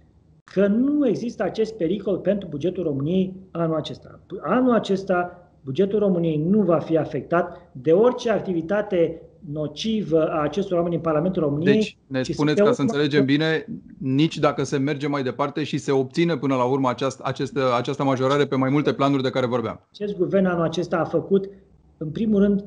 că 0.45 0.67
nu 0.67 1.07
există 1.07 1.43
acest 1.43 1.75
pericol 1.75 2.19
pentru 2.19 2.49
bugetul 2.49 2.83
României 2.83 3.35
anul 3.51 3.77
acesta. 3.77 4.21
Anul 4.41 4.73
acesta 4.73 5.50
bugetul 5.65 5.99
României 5.99 6.37
nu 6.37 6.63
va 6.63 6.79
fi 6.79 6.97
afectat 6.97 7.71
de 7.73 7.93
orice 7.93 8.31
activitate 8.31 9.23
nocivă 9.53 10.29
a 10.29 10.43
acestor 10.43 10.77
oameni 10.77 10.95
în 10.95 11.01
Parlamentul 11.01 11.43
României. 11.43 11.75
Deci, 11.75 11.97
ne 12.07 12.23
spuneți 12.23 12.63
ca 12.63 12.73
să 12.73 12.81
înțelegem 12.81 13.25
bine, 13.25 13.67
nici 13.99 14.39
dacă 14.39 14.65
se 14.65 14.77
merge 14.77 15.07
mai 15.07 15.23
departe 15.23 15.65
și 15.65 15.79
se 15.79 15.93
obține 15.93 16.37
până 16.37 16.55
la 16.55 16.65
urmă 16.65 16.89
această, 16.89 17.23
această, 17.27 17.61
această 17.77 18.05
majorare 18.05 18.47
pe 18.47 18.57
mai 18.57 18.71
multe 18.71 18.93
planuri 18.93 19.23
de 19.23 19.31
care 19.31 19.47
vorbeam. 19.47 19.87
Acest 19.93 20.17
guvern 20.17 20.45
anul 20.45 20.65
acesta 20.65 20.99
a 20.99 21.05
făcut, 21.05 21.49
în 21.97 22.09
primul 22.09 22.41
rând, 22.41 22.65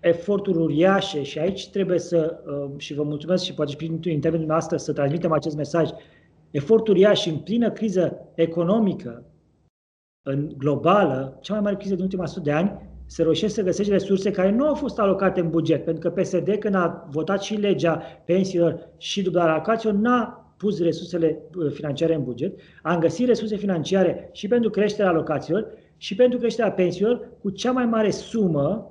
eforturi 0.00 0.58
uriașe 0.58 1.22
și 1.22 1.38
aici 1.38 1.68
trebuie 1.68 1.98
să, 1.98 2.40
uh, 2.46 2.70
și 2.76 2.94
vă 2.94 3.02
mulțumesc 3.02 3.44
și 3.44 3.54
poate 3.54 3.70
și 3.70 3.76
prin 3.76 4.00
intermediul 4.04 4.48
noastră 4.48 4.76
să 4.76 4.92
transmitem 4.92 5.32
acest 5.32 5.56
mesaj, 5.56 5.90
eforturi 6.50 6.98
uriașe 6.98 7.30
în 7.30 7.36
plină 7.36 7.70
criză 7.70 8.18
economică, 8.34 9.22
în 10.26 10.52
globală, 10.58 11.38
cea 11.40 11.52
mai 11.52 11.62
mare 11.62 11.76
criză 11.76 11.94
din 11.94 12.02
ultima 12.02 12.22
100 12.22 12.40
de 12.40 12.52
ani, 12.52 12.92
se 13.06 13.22
roșesc 13.22 13.54
să 13.54 13.62
găsești 13.62 13.92
resurse 13.92 14.30
care 14.30 14.50
nu 14.50 14.66
au 14.66 14.74
fost 14.74 14.98
alocate 14.98 15.40
în 15.40 15.50
buget, 15.50 15.84
pentru 15.84 16.08
că 16.10 16.20
PSD, 16.20 16.56
când 16.58 16.74
a 16.74 17.06
votat 17.10 17.42
și 17.42 17.54
legea 17.54 18.02
pensiilor 18.24 18.88
și 18.98 19.22
dublarea 19.22 19.52
alocațiilor, 19.52 19.96
n-a 19.98 20.54
pus 20.56 20.82
resursele 20.82 21.38
uh, 21.56 21.72
financiare 21.72 22.14
în 22.14 22.22
buget, 22.22 22.60
am 22.82 22.98
găsit 22.98 23.26
resurse 23.26 23.56
financiare 23.56 24.28
și 24.32 24.48
pentru 24.48 24.70
creșterea 24.70 25.10
alocațiilor 25.10 25.66
și 25.96 26.14
pentru 26.14 26.38
creșterea 26.38 26.72
pensiilor 26.72 27.28
cu 27.40 27.50
cea 27.50 27.72
mai 27.72 27.86
mare 27.86 28.10
sumă 28.10 28.88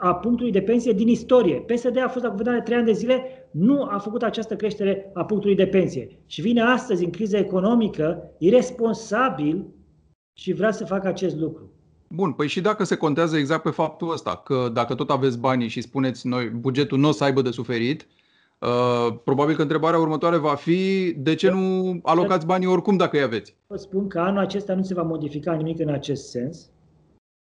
a 0.00 0.14
punctului 0.14 0.52
de 0.52 0.60
pensie 0.60 0.92
din 0.92 1.08
istorie. 1.08 1.54
PSD 1.54 1.98
a 2.04 2.08
fost 2.08 2.24
la 2.24 2.30
guvernare 2.30 2.60
trei 2.60 2.76
ani 2.76 2.86
de 2.86 2.92
zile, 2.92 3.22
nu 3.50 3.82
a 3.82 3.98
făcut 3.98 4.22
această 4.22 4.56
creștere 4.56 5.10
a 5.14 5.24
punctului 5.24 5.56
de 5.56 5.66
pensie. 5.66 6.18
Și 6.26 6.40
vine 6.40 6.60
astăzi, 6.60 7.04
în 7.04 7.10
criză 7.10 7.36
economică, 7.36 8.30
irresponsabil 8.38 9.66
și 10.38 10.52
vrea 10.52 10.70
să 10.70 10.84
facă 10.84 11.08
acest 11.08 11.36
lucru. 11.36 11.70
Bun, 12.08 12.32
păi 12.32 12.46
și 12.46 12.60
dacă 12.60 12.84
se 12.84 12.96
contează 12.96 13.36
exact 13.36 13.62
pe 13.62 13.70
faptul 13.70 14.12
ăsta, 14.12 14.36
că 14.44 14.70
dacă 14.72 14.94
tot 14.94 15.10
aveți 15.10 15.38
banii 15.38 15.68
și 15.68 15.80
spuneți 15.80 16.26
noi 16.26 16.48
bugetul 16.48 16.98
nu 16.98 17.08
o 17.08 17.12
să 17.12 17.24
aibă 17.24 17.42
de 17.42 17.50
suferit, 17.50 18.06
uh, 18.58 19.16
probabil 19.24 19.56
că 19.56 19.62
întrebarea 19.62 19.98
următoare 19.98 20.36
va 20.36 20.54
fi 20.54 21.12
de 21.12 21.34
ce 21.34 21.50
nu 21.50 21.98
alocați 22.02 22.46
banii 22.46 22.66
oricum 22.66 22.96
dacă 22.96 23.16
îi 23.16 23.22
aveți? 23.22 23.56
Vă 23.66 23.76
spun 23.76 24.08
că 24.08 24.20
anul 24.20 24.38
acesta 24.38 24.74
nu 24.74 24.82
se 24.82 24.94
va 24.94 25.02
modifica 25.02 25.52
nimic 25.52 25.80
în 25.80 25.88
acest 25.88 26.28
sens. 26.28 26.70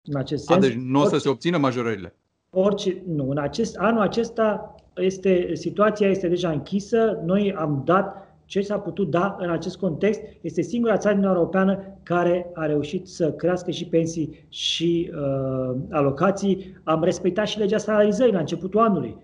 În 0.04 0.16
acest 0.16 0.44
sens. 0.44 0.64
A, 0.64 0.68
deci 0.68 0.76
nu 0.76 1.00
o 1.00 1.04
să 1.04 1.18
se 1.18 1.28
obțină 1.28 1.58
majorările? 1.58 2.14
Orice, 2.50 3.02
nu, 3.06 3.30
în 3.30 3.38
acest, 3.38 3.76
anul 3.76 4.00
acesta 4.00 4.74
este, 4.94 5.54
situația 5.54 6.08
este 6.08 6.28
deja 6.28 6.50
închisă. 6.50 7.22
Noi 7.24 7.54
am 7.54 7.82
dat 7.84 8.31
ce 8.52 8.60
s-a 8.60 8.78
putut 8.78 9.10
da 9.10 9.36
în 9.38 9.50
acest 9.50 9.76
context. 9.76 10.20
Este 10.40 10.62
singura 10.62 10.96
țară 10.96 11.14
din 11.14 11.24
Europeană 11.24 11.98
care 12.02 12.50
a 12.54 12.66
reușit 12.66 13.08
să 13.08 13.32
crească 13.32 13.70
și 13.70 13.86
pensii 13.86 14.46
și 14.48 15.10
uh, 15.14 15.76
alocații. 15.90 16.80
Am 16.84 17.04
respectat 17.04 17.46
și 17.46 17.58
legea 17.58 17.78
salarizării 17.78 18.32
la 18.32 18.38
începutul 18.38 18.80
anului. 18.80 19.16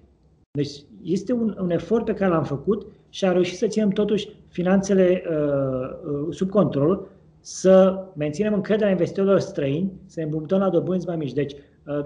Deci 0.50 0.70
este 1.02 1.32
un, 1.32 1.56
un 1.60 1.70
efort 1.70 2.04
pe 2.04 2.14
care 2.14 2.30
l-am 2.30 2.44
făcut 2.44 2.86
și 3.08 3.24
am 3.24 3.32
reușit 3.32 3.56
să 3.56 3.66
ținem 3.66 3.88
totuși 3.88 4.28
finanțele 4.48 5.22
uh, 5.30 6.10
uh, 6.12 6.34
sub 6.34 6.50
control, 6.50 7.06
să 7.40 8.04
menținem 8.16 8.54
încrederea 8.54 8.90
investitorilor 8.90 9.38
străini, 9.38 9.92
să 10.06 10.14
ne 10.18 10.24
împrumutăm 10.24 10.58
la 10.58 10.68
dobânzi 10.68 11.06
mai 11.06 11.16
mici. 11.16 11.32
Deci, 11.32 11.52
uh, 11.86 12.04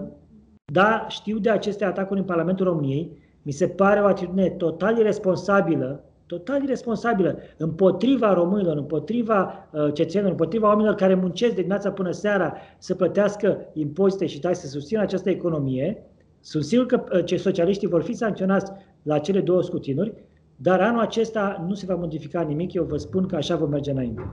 da, 0.72 1.06
știu 1.08 1.38
de 1.38 1.50
aceste 1.50 1.84
atacuri 1.84 2.20
în 2.20 2.26
Parlamentul 2.26 2.66
României, 2.66 3.10
mi 3.42 3.52
se 3.52 3.68
pare 3.68 4.00
o 4.00 4.06
atitudine 4.06 4.48
total 4.48 4.98
irresponsabilă 4.98 6.04
total 6.32 6.62
irresponsabilă 6.62 7.38
împotriva 7.56 8.32
românilor, 8.32 8.76
împotriva 8.76 9.68
uh, 9.70 9.92
cetățenilor, 9.94 10.30
împotriva 10.30 10.66
oamenilor 10.66 10.94
care 10.94 11.14
muncesc 11.14 11.50
de 11.50 11.56
dimineața 11.56 11.90
până 11.90 12.10
seara 12.10 12.54
să 12.78 12.94
plătească 12.94 13.58
impozite 13.72 14.26
și 14.26 14.40
taxe, 14.40 14.66
să 14.66 14.68
susțină 14.68 15.00
această 15.00 15.30
economie. 15.30 16.02
Sunt 16.40 16.64
sigur 16.64 16.86
că 16.86 17.04
uh, 17.12 17.24
ce 17.24 17.36
socialiștii 17.36 17.88
vor 17.88 18.02
fi 18.02 18.12
sancționați 18.12 18.72
la 19.02 19.18
cele 19.18 19.40
două 19.40 19.62
scutinuri, 19.62 20.12
dar 20.56 20.80
anul 20.80 21.00
acesta 21.00 21.64
nu 21.68 21.74
se 21.74 21.86
va 21.86 21.94
modifica 21.94 22.40
nimic. 22.40 22.72
Eu 22.72 22.84
vă 22.84 22.96
spun 22.96 23.26
că 23.26 23.36
așa 23.36 23.56
vom 23.56 23.68
merge 23.70 23.90
înainte. 23.90 24.32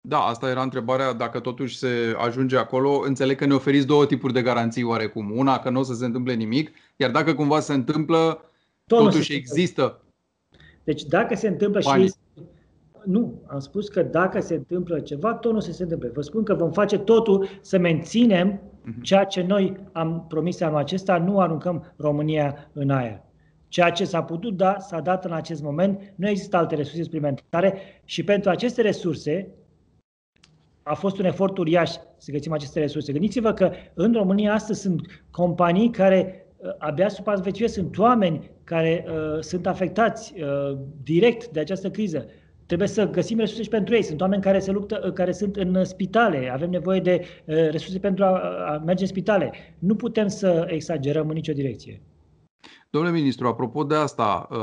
Da, 0.00 0.18
asta 0.18 0.48
era 0.48 0.62
întrebarea 0.62 1.12
dacă 1.12 1.40
totuși 1.40 1.78
se 1.78 1.88
ajunge 2.26 2.56
acolo. 2.56 3.02
Înțeleg 3.04 3.36
că 3.36 3.46
ne 3.46 3.54
oferiți 3.54 3.86
două 3.86 4.06
tipuri 4.06 4.32
de 4.32 4.42
garanții 4.42 4.82
oarecum. 4.82 5.32
Una, 5.36 5.58
că 5.58 5.70
nu 5.70 5.80
o 5.80 5.82
să 5.82 5.94
se 5.94 6.04
întâmple 6.04 6.34
nimic, 6.34 6.70
iar 6.96 7.10
dacă 7.10 7.34
cumva 7.34 7.60
se 7.60 7.72
întâmplă, 7.72 8.40
Tot 8.86 8.98
totuși 8.98 9.34
există 9.34 10.00
deci 10.86 11.04
dacă 11.04 11.34
se 11.34 11.48
întâmplă 11.48 11.80
Banii. 11.84 12.06
și 12.06 12.14
nu, 13.04 13.42
am 13.46 13.58
spus 13.58 13.88
că 13.88 14.02
dacă 14.02 14.40
se 14.40 14.54
întâmplă 14.54 15.00
ceva, 15.00 15.34
tot 15.34 15.52
nu 15.52 15.60
se, 15.60 15.72
se 15.72 15.82
întâmplă. 15.82 16.10
Vă 16.14 16.20
spun 16.20 16.42
că 16.42 16.54
vom 16.54 16.72
face 16.72 16.98
totul 16.98 17.48
să 17.60 17.78
menținem 17.78 18.60
mhm. 18.82 19.00
ceea 19.00 19.24
ce 19.24 19.42
noi 19.42 19.76
am 19.92 20.24
promis 20.28 20.60
anul 20.60 20.78
acesta, 20.78 21.18
nu 21.18 21.40
aruncăm 21.40 21.94
România 21.96 22.70
în 22.72 22.90
aer. 22.90 23.22
Ceea 23.68 23.90
ce 23.90 24.04
s-a 24.04 24.22
putut 24.22 24.56
da, 24.56 24.76
s-a 24.78 25.00
dat 25.00 25.24
în 25.24 25.32
acest 25.32 25.62
moment. 25.62 26.12
Nu 26.14 26.28
există 26.28 26.56
alte 26.56 26.74
resurse 26.74 27.02
suplimentare 27.02 27.78
și 28.04 28.24
pentru 28.24 28.50
aceste 28.50 28.82
resurse 28.82 29.48
a 30.82 30.94
fost 30.94 31.18
un 31.18 31.24
efort 31.24 31.58
uriaș 31.58 31.90
să 32.16 32.30
găsim 32.30 32.52
aceste 32.52 32.80
resurse. 32.80 33.12
Gândiți-vă 33.12 33.52
că 33.52 33.70
în 33.94 34.12
România 34.12 34.52
astăzi 34.52 34.80
sunt 34.80 35.00
companii 35.30 35.90
care 35.90 36.40
Uh, 36.40 36.45
abia 36.78 37.08
supraviețuiesc, 37.08 37.74
sunt 37.74 37.98
oameni 37.98 38.50
care 38.64 39.04
uh, 39.08 39.40
sunt 39.40 39.66
afectați 39.66 40.34
uh, 40.40 40.78
direct 41.02 41.48
de 41.48 41.60
această 41.60 41.90
criză. 41.90 42.26
Trebuie 42.66 42.88
să 42.88 43.10
găsim 43.10 43.38
resurse 43.38 43.62
și 43.62 43.68
pentru 43.68 43.94
ei. 43.94 44.02
Sunt 44.02 44.20
oameni 44.20 44.42
care 44.42 44.58
se 44.58 44.70
luptă, 44.70 45.02
uh, 45.04 45.12
care 45.12 45.32
sunt 45.32 45.56
în 45.56 45.84
spitale. 45.84 46.50
Avem 46.52 46.70
nevoie 46.70 47.00
de 47.00 47.20
uh, 47.44 47.54
resurse 47.70 47.98
pentru 47.98 48.24
a, 48.24 48.28
a 48.68 48.82
merge 48.84 49.02
în 49.02 49.08
spitale. 49.08 49.52
Nu 49.78 49.94
putem 49.94 50.28
să 50.28 50.66
exagerăm 50.68 51.28
în 51.28 51.34
nicio 51.34 51.52
direcție. 51.52 52.02
Domnule 52.90 53.14
ministru, 53.14 53.46
apropo 53.46 53.84
de 53.84 53.94
asta, 53.94 54.48
uh, 54.50 54.56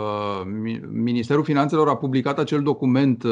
Ministerul 0.92 1.44
Finanțelor 1.44 1.90
a 1.90 1.96
publicat 1.96 2.40
acel 2.40 2.62
document 2.62 3.24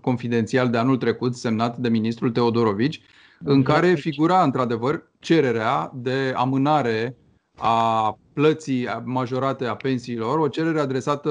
confidențial 0.00 0.70
de 0.70 0.78
anul 0.78 0.96
trecut, 0.96 1.34
semnat 1.34 1.76
de 1.76 1.88
ministrul 1.88 2.30
Teodorovici, 2.30 3.00
în 3.44 3.62
care 3.62 3.94
figura 3.94 4.42
într-adevăr 4.42 5.10
cererea 5.18 5.90
de 5.94 6.32
amânare 6.36 7.16
a 7.56 8.18
plății 8.32 8.88
majorate 9.04 9.64
a 9.64 9.74
pensiilor, 9.74 10.38
o 10.38 10.48
cerere 10.48 10.80
adresată 10.80 11.30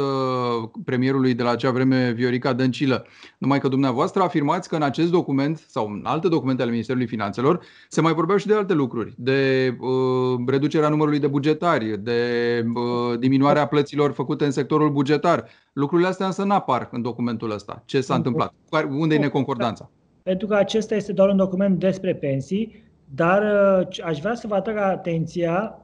premierului 0.85 1.33
de 1.33 1.43
la 1.43 1.49
acea 1.49 1.71
vreme, 1.71 2.11
Viorica 2.11 2.53
Dăncilă. 2.53 3.05
Numai 3.37 3.59
că 3.59 3.67
dumneavoastră 3.67 4.21
afirmați 4.21 4.69
că 4.69 4.75
în 4.75 4.81
acest 4.81 5.11
document 5.11 5.65
sau 5.67 5.87
în 5.87 6.01
alte 6.03 6.27
documente 6.27 6.61
ale 6.61 6.71
Ministerului 6.71 7.07
Finanțelor 7.07 7.65
se 7.89 8.01
mai 8.01 8.13
vorbeau 8.13 8.37
și 8.37 8.47
de 8.47 8.53
alte 8.53 8.73
lucruri, 8.73 9.13
de 9.17 9.69
uh, 9.79 10.39
reducerea 10.47 10.89
numărului 10.89 11.19
de 11.19 11.27
bugetari, 11.27 11.97
de 12.03 12.21
uh, 12.73 13.19
diminuarea 13.19 13.67
plăților 13.67 14.11
făcute 14.11 14.45
în 14.45 14.51
sectorul 14.51 14.91
bugetar. 14.91 15.45
Lucrurile 15.73 16.07
astea 16.07 16.25
însă 16.25 16.43
nu 16.43 16.53
apar 16.53 16.89
în 16.91 17.01
documentul 17.01 17.51
ăsta. 17.51 17.83
Ce 17.85 18.01
s-a 18.01 18.15
întâmplat? 18.15 18.53
Unde 18.89 19.15
e 19.15 19.19
neconcordanța? 19.19 19.89
pentru 20.23 20.47
că 20.47 20.55
acesta 20.55 20.95
este 20.95 21.13
doar 21.13 21.29
un 21.29 21.37
document 21.37 21.79
despre 21.79 22.15
pensii, 22.15 22.83
dar 23.15 23.41
uh, 23.41 23.87
aș 24.03 24.19
vrea 24.19 24.35
să 24.35 24.47
vă 24.47 24.55
atrag 24.55 24.77
atenția 24.77 25.77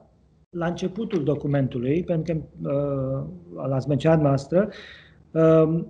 la 0.50 0.66
începutul 0.66 1.24
documentului, 1.24 2.04
pentru 2.04 2.48
că 2.62 2.68
uh, 2.68 3.68
l-ați 3.68 3.88
menționat 3.88 4.20
noastră, 4.20 4.68
uh, 5.30 5.84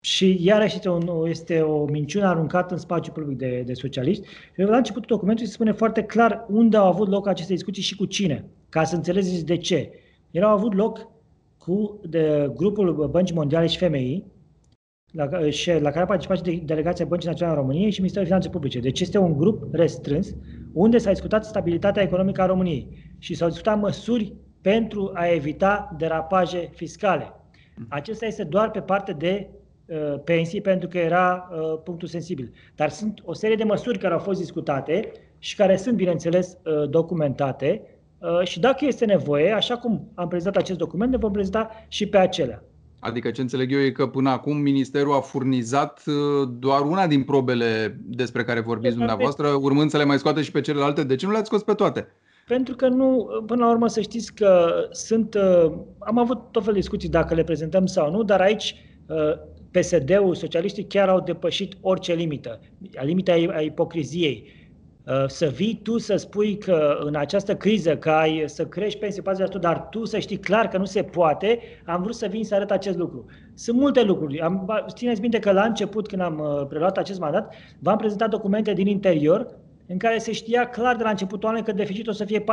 și 0.00 0.44
iarăși 0.44 0.74
este, 0.74 0.88
un, 0.88 1.28
este 1.28 1.60
o 1.60 1.84
minciună 1.84 2.26
aruncată 2.26 2.74
în 2.74 2.80
spațiul 2.80 3.14
public 3.14 3.38
de, 3.38 3.62
de 3.66 3.74
socialiști. 3.74 4.26
La 4.56 4.76
începutul 4.76 5.08
documentului 5.08 5.48
se 5.48 5.54
spune 5.54 5.72
foarte 5.72 6.02
clar 6.02 6.46
unde 6.48 6.76
au 6.76 6.86
avut 6.86 7.08
loc 7.08 7.26
aceste 7.26 7.52
discuții 7.52 7.82
și 7.82 7.96
cu 7.96 8.04
cine, 8.04 8.44
ca 8.68 8.84
să 8.84 8.94
înțelegeți 8.96 9.44
de 9.44 9.56
ce. 9.56 9.90
Ele 10.30 10.44
au 10.44 10.52
avut 10.52 10.74
loc 10.74 11.08
cu 11.58 12.00
de, 12.08 12.52
grupul 12.54 13.08
Băncii 13.10 13.34
Mondiale 13.34 13.66
și 13.66 13.78
FMI, 13.78 14.24
la, 15.16 15.50
și, 15.50 15.70
la 15.72 15.90
care 15.90 16.02
a 16.02 16.06
participat 16.06 16.44
și 16.44 16.62
delegația 16.64 17.04
Băncii 17.04 17.28
Naționale 17.28 17.56
a 17.56 17.60
României 17.60 17.90
și 17.90 17.98
Ministerul 17.98 18.26
Finanțe 18.26 18.48
Publice. 18.48 18.80
Deci 18.80 19.00
este 19.00 19.18
un 19.18 19.36
grup 19.36 19.74
restrâns 19.74 20.34
unde 20.72 20.98
s-a 20.98 21.10
discutat 21.10 21.44
stabilitatea 21.44 22.02
economică 22.02 22.42
a 22.42 22.46
României 22.46 22.88
și 23.18 23.34
s-au 23.34 23.48
discutat 23.48 23.80
măsuri 23.80 24.32
pentru 24.60 25.10
a 25.14 25.26
evita 25.26 25.94
derapaje 25.98 26.70
fiscale. 26.74 27.32
Acesta 27.88 28.26
este 28.26 28.44
doar 28.44 28.70
pe 28.70 28.80
parte 28.80 29.12
de 29.12 29.48
uh, 29.86 30.20
pensii, 30.24 30.60
pentru 30.60 30.88
că 30.88 30.98
era 30.98 31.48
uh, 31.50 31.78
punctul 31.84 32.08
sensibil. 32.08 32.52
Dar 32.74 32.88
sunt 32.88 33.20
o 33.24 33.32
serie 33.32 33.56
de 33.56 33.64
măsuri 33.64 33.98
care 33.98 34.14
au 34.14 34.20
fost 34.20 34.40
discutate 34.40 35.12
și 35.38 35.56
care 35.56 35.76
sunt, 35.76 35.96
bineînțeles, 35.96 36.56
uh, 36.64 36.88
documentate 36.90 37.82
uh, 38.18 38.46
și 38.46 38.60
dacă 38.60 38.84
este 38.84 39.04
nevoie, 39.04 39.52
așa 39.52 39.76
cum 39.76 40.10
am 40.14 40.28
prezentat 40.28 40.62
acest 40.62 40.78
document, 40.78 41.10
ne 41.10 41.16
vom 41.16 41.32
prezenta 41.32 41.70
și 41.88 42.08
pe 42.08 42.18
acelea. 42.18 42.62
Adică 42.98 43.30
ce 43.30 43.40
înțeleg 43.40 43.72
eu 43.72 43.78
e 43.78 43.90
că 43.90 44.06
până 44.06 44.30
acum 44.30 44.56
Ministerul 44.56 45.14
a 45.14 45.20
furnizat 45.20 46.02
uh, 46.06 46.48
doar 46.58 46.80
una 46.80 47.06
din 47.06 47.22
probele 47.22 48.00
despre 48.04 48.44
care 48.44 48.60
vorbiți 48.60 48.96
dumneavoastră, 48.96 49.48
urmând 49.48 49.90
să 49.90 49.96
le 49.96 50.04
mai 50.04 50.18
scoate 50.18 50.42
și 50.42 50.50
pe 50.50 50.60
celelalte. 50.60 51.04
De 51.04 51.16
ce 51.16 51.26
nu 51.26 51.32
le-ați 51.32 51.46
scos 51.46 51.62
pe 51.62 51.74
toate? 51.74 52.08
Pentru 52.46 52.74
că 52.76 52.88
nu, 52.88 53.28
până 53.46 53.64
la 53.64 53.70
urmă 53.70 53.88
să 53.88 54.00
știți 54.00 54.34
că 54.34 54.70
sunt, 54.90 55.34
uh, 55.34 55.72
am 55.98 56.18
avut 56.18 56.36
tot 56.36 56.62
felul 56.62 56.72
de 56.72 56.80
discuții 56.80 57.08
dacă 57.08 57.34
le 57.34 57.44
prezentăm 57.44 57.86
sau 57.86 58.10
nu, 58.10 58.22
dar 58.22 58.40
aici 58.40 58.74
uh, 59.06 59.16
PSD-ul, 59.70 60.34
socialiștii 60.34 60.86
chiar 60.86 61.08
au 61.08 61.20
depășit 61.20 61.76
orice 61.80 62.14
limită, 62.14 62.60
limita 63.02 63.32
a 63.32 63.60
ipocriziei. 63.60 64.55
Uh, 65.06 65.24
să 65.26 65.46
vii 65.46 65.80
tu 65.82 65.98
să 65.98 66.16
spui 66.16 66.58
că 66.58 66.98
în 67.00 67.14
această 67.14 67.56
criză 67.56 67.96
că 67.96 68.10
ai 68.10 68.44
să 68.46 68.66
crești 68.66 68.98
pensii 68.98 69.22
40%, 69.22 69.60
dar 69.60 69.88
tu 69.90 70.04
să 70.04 70.18
știi 70.18 70.36
clar 70.36 70.68
că 70.68 70.78
nu 70.78 70.84
se 70.84 71.02
poate, 71.02 71.60
am 71.84 72.02
vrut 72.02 72.14
să 72.14 72.26
vin 72.26 72.44
să 72.44 72.54
arăt 72.54 72.70
acest 72.70 72.96
lucru. 72.96 73.24
Sunt 73.54 73.78
multe 73.78 74.02
lucruri. 74.02 74.40
Am, 74.40 74.66
țineți 74.88 75.20
minte 75.20 75.38
că 75.38 75.52
la 75.52 75.64
început, 75.64 76.06
când 76.06 76.22
am 76.22 76.38
uh, 76.38 76.66
preluat 76.68 76.96
acest 76.96 77.20
mandat, 77.20 77.54
v-am 77.78 77.96
prezentat 77.96 78.30
documente 78.30 78.72
din 78.72 78.86
interior 78.86 79.56
în 79.86 79.98
care 79.98 80.18
se 80.18 80.32
știa 80.32 80.68
clar 80.68 80.96
de 80.96 81.02
la 81.02 81.10
începutul 81.10 81.48
anului 81.48 81.66
că 81.66 81.72
deficitul 81.72 82.12
o 82.12 82.14
să 82.14 82.24
fie 82.24 82.40
4%. 82.40 82.44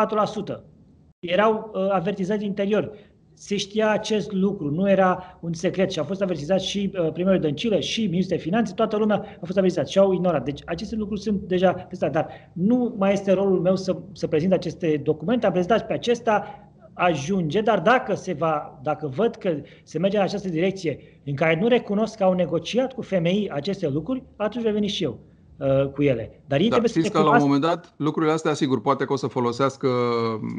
Erau 1.20 1.72
uh, 1.74 1.88
avertizări 1.89 2.39
din 2.39 2.48
interior 2.48 2.92
se 3.34 3.58
știa 3.58 3.91
acest 3.91 4.32
lucru, 4.32 4.69
nu 4.69 4.89
era 4.89 5.38
un 5.41 5.54
secret. 5.54 5.91
Și 5.91 6.00
a 6.00 6.04
fost 6.04 6.22
avertizat 6.22 6.62
și 6.62 6.91
uh, 7.00 7.12
primarul 7.12 7.39
Dăncilă 7.39 7.80
și 7.80 8.08
ministrul 8.08 8.38
de 8.38 8.43
finanțe, 8.43 8.74
toată 8.74 8.98
lumea 8.98 9.15
a 9.15 9.46
fost 9.46 9.58
avertizat 9.58 9.88
și 9.88 10.00
au 10.00 10.13
ignorat. 10.13 10.46
Deci 10.46 10.62
aceste 10.65 10.96
lucruri 10.96 11.22
sunt 11.22 11.41
deja 11.41 11.72
peste 11.72 12.10
dar 12.10 12.28
nu 12.54 12.96
mai 12.98 13.13
este 13.13 13.32
rolul 13.32 13.60
meu 13.60 13.76
să, 13.76 13.98
să 14.12 14.28
prezint 14.28 14.54
aceste 14.54 15.02
documente, 15.04 15.46
am 15.46 15.52
prezentat 15.52 15.80
și 15.80 15.86
pe 15.86 15.93
acesta, 15.93 16.63
ajunge, 16.93 17.62
dar 17.62 17.80
dacă 17.80 18.15
se 18.15 18.34
va, 18.34 18.80
dacă 18.84 19.12
văd 19.15 19.36
că 19.36 19.56
se 19.84 20.00
merge 20.00 20.17
în 20.17 20.24
această 20.24 20.50
direcție 20.50 21.00
în 21.26 21.36
care 21.36 21.60
nu 21.62 21.67
recunosc 21.67 22.17
că 22.17 22.24
au 22.24 22.34
negociat 22.34 22.93
cu 22.93 23.02
FMI 23.02 23.50
aceste 23.52 23.88
lucruri, 23.88 24.24
atunci 24.36 24.72
veni 24.72 24.88
și 24.88 25.04
eu 25.04 25.19
uh, 25.58 25.88
cu 25.88 26.02
ele. 26.02 26.41
Dar 26.46 26.60
ei 26.60 26.69
da, 26.69 26.78
trebuie 26.78 26.91
știți 26.91 27.08
să 27.08 27.12
că 27.12 27.30
la 27.30 27.36
un 27.36 27.41
moment 27.41 27.62
dat 27.62 27.93
lucrurile 27.98 28.32
astea, 28.32 28.54
sigur, 28.54 28.82
poate 28.82 29.06
că 29.06 29.13
o 29.13 29.15
să 29.15 29.28
folosească 29.28 29.88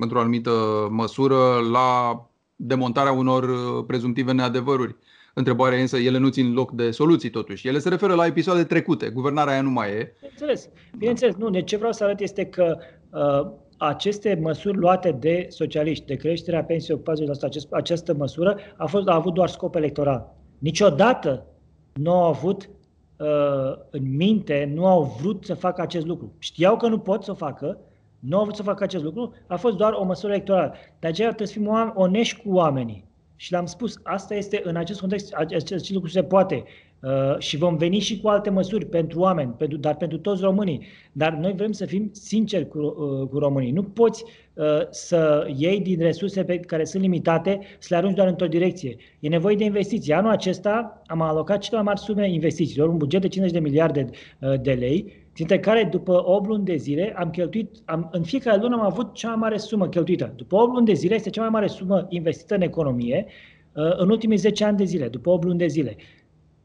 într-o 0.01 0.19
anumită 0.19 0.51
măsură 0.91 1.37
la 1.73 2.19
demontarea 2.57 3.13
unor 3.13 3.43
uh, 3.43 3.85
prezumtive 3.87 4.33
neadevăruri. 4.33 4.97
Întrebarea 5.35 5.79
însă, 5.79 5.97
ele 5.97 6.19
nu 6.19 6.29
țin 6.29 6.53
loc 6.53 6.73
de 6.73 6.91
soluții 6.91 7.31
totuși. 7.31 7.69
Ele 7.69 7.79
se 7.79 7.89
referă 7.89 8.15
la 8.15 8.27
episoade 8.27 8.65
trecute. 8.65 9.11
Guvernarea 9.11 9.53
aia 9.53 9.63
nu 9.63 9.71
mai 9.71 9.89
e. 9.89 10.15
Bineînțeles. 10.21 10.69
Bineînțeles. 10.99 11.35
Nu, 11.35 11.61
ce 11.61 11.77
vreau 11.77 11.93
să 11.93 12.05
arăt 12.05 12.21
este 12.21 12.45
că 12.45 12.77
uh, 13.11 13.53
aceste 13.77 14.39
măsuri 14.43 14.77
luate 14.77 15.13
de 15.13 15.47
socialiști, 15.49 16.07
de 16.07 16.15
creșterea 16.15 16.65
pensiei 16.65 16.99
40%, 16.99 17.03
acest, 17.43 17.73
această 17.73 18.15
măsură 18.15 18.57
a, 18.77 18.87
fost, 18.87 19.09
a 19.09 19.15
avut 19.15 19.35
doar 19.35 19.49
scop 19.49 19.75
electoral. 19.75 20.35
Niciodată 20.59 21.47
nu 21.93 22.11
au 22.11 22.25
avut 22.25 22.71
uh, 23.19 23.73
în 23.91 24.17
minte, 24.17 24.71
nu 24.75 24.87
au 24.87 25.17
vrut 25.21 25.45
să 25.45 25.55
facă 25.55 25.83
acest 25.83 26.07
lucru. 26.07 26.35
Știau 26.39 26.77
că 26.77 26.89
nu 26.89 26.99
pot 26.99 27.23
să 27.23 27.31
o 27.31 27.35
facă, 27.35 27.79
nu 28.29 28.37
au 28.37 28.43
vrut 28.43 28.57
să 28.57 28.63
facă 28.63 28.85
acest 28.85 29.05
lucru, 29.05 29.35
a 29.47 29.57
fost 29.57 29.77
doar 29.77 29.93
o 29.93 30.05
măsură 30.05 30.33
electorală. 30.33 30.75
De 30.99 31.07
aceea 31.07 31.29
trebuie 31.29 31.49
să 31.49 31.53
fim 31.53 31.93
onești 31.95 32.43
cu 32.43 32.55
oamenii. 32.55 33.05
Și 33.37 33.51
le-am 33.51 33.67
spus, 33.67 34.01
asta 34.03 34.35
este, 34.35 34.61
în 34.65 34.77
acest 34.77 35.01
context, 35.01 35.33
acest 35.33 35.91
lucru 35.91 36.09
se 36.09 36.23
poate. 36.23 36.65
Uh, 37.05 37.39
și 37.39 37.57
vom 37.57 37.77
veni 37.77 37.99
și 37.99 38.21
cu 38.21 38.29
alte 38.29 38.51
măsuri 38.51 38.87
pentru 38.87 39.21
oameni, 39.21 39.55
pentru, 39.59 39.79
dar 39.79 39.97
pentru 39.97 40.19
toți 40.19 40.43
românii. 40.43 40.87
Dar 41.13 41.33
noi 41.33 41.53
vrem 41.53 41.73
să 41.73 41.85
fim 41.85 42.11
sinceri 42.13 42.69
cu, 42.69 42.79
uh, 42.79 43.29
cu 43.29 43.39
românii. 43.39 43.71
Nu 43.71 43.83
poți 43.83 44.25
uh, 44.55 44.65
să 44.91 45.47
iei 45.57 45.81
din 45.81 45.99
resurse 45.99 46.45
pe 46.45 46.59
care 46.59 46.85
sunt 46.85 47.03
limitate, 47.03 47.61
să 47.79 47.87
le 47.91 47.97
arunci 47.97 48.15
doar 48.15 48.29
într-o 48.29 48.47
direcție. 48.47 48.97
E 49.21 49.29
nevoie 49.29 49.57
de 49.57 49.65
investiții. 49.65 50.13
Anul 50.13 50.31
acesta 50.31 51.03
am 51.07 51.21
alocat 51.21 51.59
cele 51.59 51.77
mai 51.77 51.85
mari 51.85 52.01
sume 52.01 52.31
investițiilor, 52.31 52.89
un 52.89 52.97
buget 52.97 53.21
de 53.21 53.29
50 53.29 53.57
de 53.57 53.69
miliarde 53.69 54.09
uh, 54.41 54.61
de 54.61 54.73
lei, 54.73 55.24
dintre 55.35 55.59
care 55.59 55.89
după 55.91 56.23
8 56.27 56.47
luni 56.47 56.65
de 56.65 56.77
zile 56.77 57.15
am 57.17 57.31
cheltuit, 57.31 57.77
am, 57.85 58.09
în 58.13 58.23
fiecare 58.23 58.61
lună 58.61 58.75
am 58.75 58.85
avut 58.85 59.15
cea 59.15 59.29
mai 59.29 59.37
mare 59.37 59.57
sumă 59.57 59.89
cheltuită. 59.89 60.33
După 60.37 60.57
8 60.57 60.73
luni 60.73 60.87
de 60.87 60.93
zile 60.93 61.15
este 61.15 61.31
cea 61.31 61.41
mai 61.41 61.51
mare 61.51 61.67
sumă 61.67 62.07
investită 62.09 62.55
în 62.55 62.61
economie 62.61 63.27
uh, 63.73 63.99
în 63.99 64.11
ultimii 64.11 64.37
10 64.37 64.65
ani 64.65 64.77
de 64.77 64.85
zile, 64.85 65.09
după 65.09 65.31
8 65.31 65.45
luni 65.45 65.59
de 65.59 65.67
zile. 65.67 65.97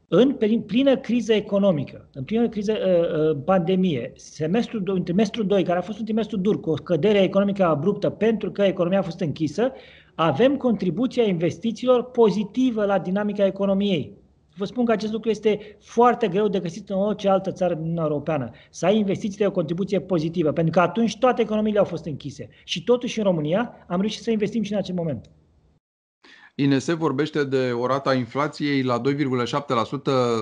În 0.07 0.37
plină 0.65 0.97
criză 0.97 1.33
economică, 1.33 2.09
în 2.13 2.23
plină 2.23 2.49
criză 2.49 2.71
uh, 2.71 3.29
uh, 3.29 3.41
pandemie, 3.45 4.11
semestrul 4.15 4.83
2, 4.83 5.01
trimestrul 5.01 5.45
2, 5.45 5.63
care 5.63 5.77
a 5.77 5.81
fost 5.81 5.99
un 5.99 6.05
trimestru 6.05 6.37
dur, 6.37 6.59
cu 6.59 6.69
o 6.69 6.75
scădere 6.75 7.21
economică 7.21 7.65
abruptă 7.65 8.09
pentru 8.09 8.51
că 8.51 8.61
economia 8.61 8.99
a 8.99 9.01
fost 9.01 9.19
închisă, 9.19 9.71
avem 10.15 10.57
contribuția 10.57 11.23
investițiilor 11.23 12.03
pozitivă 12.03 12.85
la 12.85 12.99
dinamica 12.99 13.45
economiei. 13.45 14.18
Vă 14.59 14.65
spun 14.65 14.85
că 14.85 14.91
acest 14.91 15.11
lucru 15.11 15.29
este 15.29 15.77
foarte 15.81 16.27
greu 16.27 16.47
de 16.47 16.59
găsit 16.59 16.89
în 16.89 16.97
orice 16.97 17.29
altă 17.29 17.51
țară 17.51 17.73
din 17.73 17.83
Uniunea 17.83 18.03
Europeană. 18.03 18.49
Să 18.69 18.85
ai 18.85 18.97
investiții 18.97 19.37
de 19.37 19.45
o 19.45 19.51
contribuție 19.51 19.99
pozitivă, 19.99 20.51
pentru 20.51 20.71
că 20.71 20.79
atunci 20.79 21.17
toate 21.17 21.41
economiile 21.41 21.79
au 21.79 21.85
fost 21.85 22.05
închise. 22.05 22.49
Și 22.63 22.83
totuși 22.83 23.17
în 23.17 23.23
România 23.23 23.85
am 23.87 23.99
reușit 23.99 24.21
să 24.21 24.31
investim 24.31 24.63
și 24.63 24.71
în 24.71 24.77
acel 24.77 24.95
moment. 24.95 25.29
INS 26.55 26.89
vorbește 26.89 27.43
de 27.43 27.71
o 27.71 27.85
rata 27.85 28.13
inflației 28.13 28.81
la 28.81 29.01
2,7% 29.01 29.05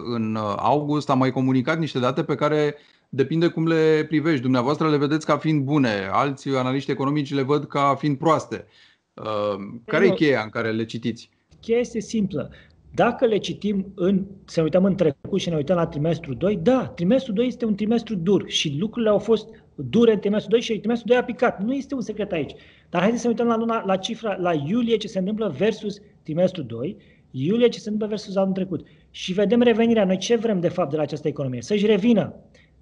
în 0.04 0.36
uh, 0.36 0.54
august. 0.58 1.10
Am 1.10 1.18
mai 1.18 1.32
comunicat 1.32 1.80
niște 1.80 2.00
date 2.00 2.24
pe 2.24 2.36
care 2.36 2.76
depinde 3.10 3.48
cum 3.48 3.68
le 3.68 4.06
privești. 4.08 4.42
Dumneavoastră 4.42 4.90
le 4.90 4.98
vedeți 4.98 5.26
ca 5.26 5.38
fiind 5.38 5.64
bune, 5.64 6.10
alți 6.12 6.50
analiști 6.50 6.92
economici 6.92 7.34
le 7.34 7.42
văd 7.42 7.66
ca 7.66 7.96
fiind 8.00 8.18
proaste. 8.18 8.68
Uh, 9.14 9.58
care 9.86 10.06
e 10.06 10.10
cheia 10.10 10.42
în 10.42 10.50
care 10.50 10.72
le 10.72 10.86
citiți? 10.86 11.30
Cheia 11.62 11.80
este 11.80 12.00
simplă. 12.00 12.52
Dacă 12.98 13.26
le 13.26 13.38
citim, 13.38 13.92
în, 13.96 14.26
să 14.46 14.60
ne 14.60 14.64
uităm 14.64 14.86
în 14.86 14.96
trecut 14.96 15.40
și 15.40 15.50
ne 15.50 15.56
uităm 15.56 15.76
la 15.76 15.88
trimestru 15.88 16.34
2, 16.34 16.56
da, 16.56 16.88
trimestru 16.96 17.34
2 17.34 17.48
este 17.48 17.66
un 17.66 17.76
trimestru 17.76 18.16
dur 18.16 18.50
și 18.50 18.76
lucrurile 18.80 19.12
au 19.12 19.18
fost 19.18 19.48
dure 19.76 20.14
în 20.14 20.20
trimestru 20.20 20.50
2 20.50 20.62
și 20.62 20.80
trimestru 20.80 21.08
2 21.08 21.18
a 21.18 21.24
picat. 21.24 21.64
Nu 21.64 21.74
este 21.74 21.96
un 21.96 22.02
secret 22.02 22.32
aici. 22.32 22.54
Dar 22.90 23.02
haideți 23.02 23.22
să 23.22 23.28
ne 23.28 23.34
uităm 23.34 23.48
la, 23.48 23.58
luna, 23.58 23.86
la 23.86 23.96
cifra, 23.96 24.36
la 24.40 24.54
iulie 24.54 24.98
ce 24.98 25.08
se 25.08 25.20
întâmplă 25.20 25.54
versus 25.58 26.00
trimestru 26.24 26.62
2, 26.62 26.98
iulie 27.32 27.68
ce 27.68 27.80
se 27.80 27.90
întâmplă 27.90 28.08
versus 28.08 28.36
anul 28.36 28.54
trecut. 28.54 28.88
Și 29.12 29.34
vedem 29.34 29.62
revenirea. 29.62 30.06
Noi 30.06 30.18
ce 30.18 30.36
vrem 30.36 30.60
de 30.60 30.70
fapt 30.70 30.90
de 30.90 30.96
la 30.96 31.02
această 31.02 31.28
economie? 31.28 31.62
Să-și 31.62 31.86
revină. 31.86 32.34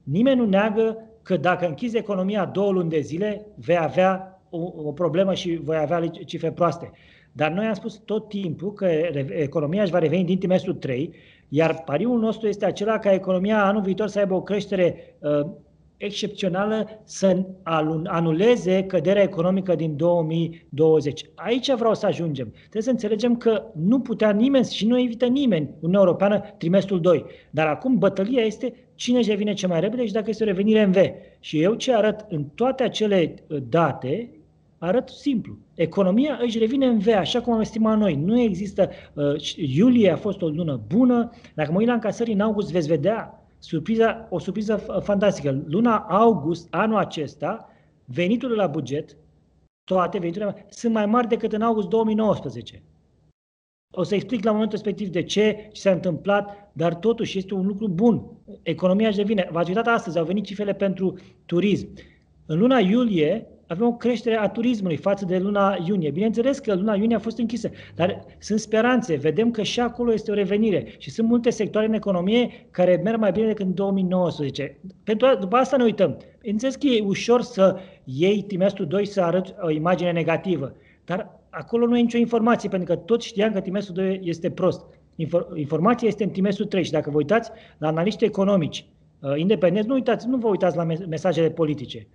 Nimeni 0.03 0.39
nu 0.39 0.45
neagă 0.45 0.97
că 1.21 1.37
dacă 1.37 1.67
închizi 1.67 1.97
economia 1.97 2.45
două 2.45 2.71
luni 2.71 2.89
de 2.89 2.99
zile, 2.99 3.45
vei 3.55 3.77
avea 3.79 4.41
o, 4.49 4.73
o 4.75 4.91
problemă 4.91 5.33
și 5.33 5.59
voi 5.63 5.77
avea 5.77 6.07
cifre 6.07 6.51
proaste. 6.51 6.91
Dar 7.35 7.51
noi 7.51 7.65
am 7.65 7.73
spus 7.73 8.01
tot 8.05 8.29
timpul 8.29 8.73
că 8.73 8.85
economia 9.29 9.81
își 9.81 9.91
va 9.91 9.99
reveni 9.99 10.25
din 10.25 10.37
trimestrul 10.37 10.73
3, 10.73 11.13
iar 11.49 11.83
pariul 11.83 12.19
nostru 12.19 12.47
este 12.47 12.65
acela 12.65 12.99
ca 12.99 13.13
economia 13.13 13.65
anul 13.65 13.81
viitor 13.81 14.07
să 14.07 14.19
aibă 14.19 14.33
o 14.33 14.41
creștere 14.41 15.15
uh, 15.19 15.45
excepțională 15.97 17.01
să 17.03 17.45
anuleze 18.03 18.83
căderea 18.83 19.21
economică 19.21 19.75
din 19.75 19.95
2020. 19.95 21.25
Aici 21.35 21.73
vreau 21.73 21.93
să 21.93 22.05
ajungem. 22.05 22.53
Trebuie 22.59 22.81
să 22.81 22.89
înțelegem 22.89 23.37
că 23.37 23.63
nu 23.73 23.99
putea 23.99 24.31
nimeni 24.31 24.65
și 24.65 24.87
nu 24.87 24.99
evită 24.99 25.25
nimeni 25.25 25.69
Uniunea 25.75 25.99
Europeană 25.99 26.39
trimestrul 26.57 27.01
2. 27.01 27.25
Dar 27.49 27.67
acum 27.67 27.97
bătălia 27.97 28.41
este 28.43 28.73
cine 28.95 29.17
își 29.17 29.29
revine 29.29 29.53
ce 29.53 29.67
mai 29.67 29.79
repede 29.79 30.05
și 30.05 30.13
dacă 30.13 30.29
este 30.29 30.43
o 30.43 30.47
revenire 30.47 30.81
în 30.81 30.91
V. 30.91 30.97
Și 31.39 31.61
eu 31.61 31.73
ce 31.73 31.93
arăt 31.93 32.25
în 32.29 32.43
toate 32.43 32.83
acele 32.83 33.33
uh, 33.47 33.57
date 33.69 34.29
arăt 34.85 35.09
simplu. 35.09 35.57
Economia 35.73 36.39
își 36.41 36.57
revine 36.57 36.85
în 36.85 36.99
V, 36.99 37.07
așa 37.07 37.41
cum 37.41 37.53
am 37.53 37.59
estimat 37.59 37.97
noi. 37.97 38.15
Nu 38.15 38.39
există... 38.39 38.89
Uh, 39.13 39.55
iulie 39.55 40.11
a 40.11 40.17
fost 40.17 40.41
o 40.41 40.47
lună 40.47 40.81
bună. 40.87 41.29
Dacă 41.53 41.71
mă 41.71 41.77
uit 41.77 41.87
la 41.87 41.93
încasări 41.93 42.31
în 42.31 42.39
august, 42.39 42.71
veți 42.71 42.87
vedea 42.87 43.45
surpriza, 43.59 44.27
o 44.29 44.39
surpriză 44.39 44.75
fantastică. 45.03 45.63
Luna 45.67 45.97
august, 45.97 46.67
anul 46.69 46.97
acesta, 46.97 47.69
veniturile 48.05 48.61
la 48.61 48.67
buget, 48.67 49.17
toate 49.83 50.19
veniturile, 50.19 50.65
sunt 50.69 50.93
mai 50.93 51.05
mari 51.05 51.27
decât 51.27 51.53
în 51.53 51.61
august 51.61 51.87
2019. 51.87 52.83
O 53.91 54.03
să 54.03 54.15
explic 54.15 54.43
la 54.43 54.51
momentul 54.51 54.77
respectiv 54.77 55.07
de 55.07 55.23
ce, 55.23 55.69
ce 55.71 55.81
s-a 55.81 55.91
întâmplat, 55.91 56.71
dar 56.73 56.95
totuși 56.95 57.37
este 57.37 57.53
un 57.53 57.65
lucru 57.67 57.87
bun. 57.87 58.23
Economia 58.61 59.07
își 59.07 59.17
devine. 59.17 59.49
V-ați 59.51 59.69
uitat 59.69 59.87
astăzi, 59.87 60.17
au 60.17 60.25
venit 60.25 60.45
cifrele 60.45 60.73
pentru 60.73 61.17
turism. 61.45 61.87
În 62.45 62.59
luna 62.59 62.79
iulie, 62.79 63.47
avem 63.67 63.87
o 63.87 63.93
creștere 63.93 64.35
a 64.35 64.49
turismului 64.49 64.95
față 64.97 65.25
de 65.25 65.37
luna 65.37 65.77
iunie. 65.85 66.11
Bineînțeles 66.11 66.59
că 66.59 66.75
luna 66.75 66.95
iunie 66.95 67.15
a 67.15 67.19
fost 67.19 67.37
închisă, 67.37 67.69
dar 67.95 68.25
sunt 68.39 68.59
speranțe. 68.59 69.15
Vedem 69.15 69.51
că 69.51 69.63
și 69.63 69.79
acolo 69.79 70.13
este 70.13 70.31
o 70.31 70.33
revenire 70.33 70.95
și 70.97 71.09
sunt 71.09 71.27
multe 71.27 71.49
sectoare 71.49 71.87
în 71.87 71.93
economie 71.93 72.67
care 72.71 73.01
merg 73.03 73.19
mai 73.19 73.31
bine 73.31 73.47
decât 73.47 73.65
în 73.65 73.73
2019. 73.73 74.77
Pentru, 75.03 75.27
după 75.39 75.55
asta 75.55 75.77
ne 75.77 75.83
uităm. 75.83 76.17
Înțeles 76.43 76.75
că 76.75 76.87
e 76.87 77.01
ușor 77.01 77.41
să 77.41 77.79
iei 78.03 78.41
trimestrul 78.41 78.87
2 78.87 79.05
să 79.05 79.21
arăți 79.21 79.53
o 79.61 79.69
imagine 79.69 80.11
negativă, 80.11 80.75
dar 81.05 81.39
acolo 81.49 81.85
nu 81.85 81.97
e 81.97 82.01
nicio 82.01 82.17
informație, 82.17 82.69
pentru 82.69 82.95
că 82.95 82.99
toți 82.99 83.27
știam 83.27 83.51
că 83.51 83.61
trimestrul 83.61 83.95
2 83.95 84.19
este 84.23 84.49
prost. 84.49 84.85
Informația 85.55 86.07
este 86.07 86.23
în 86.23 86.31
trimestrul 86.31 86.65
3 86.65 86.83
și 86.83 86.91
dacă 86.91 87.09
vă 87.09 87.17
uitați 87.17 87.51
la 87.77 87.87
analiști 87.87 88.25
economici 88.25 88.85
uh, 89.19 89.33
independenți, 89.35 89.87
nu, 89.87 89.93
uitați, 89.93 90.27
nu 90.27 90.37
vă 90.37 90.47
uitați 90.47 90.77
la 90.77 90.83
mesajele 91.07 91.49
politice 91.49 92.07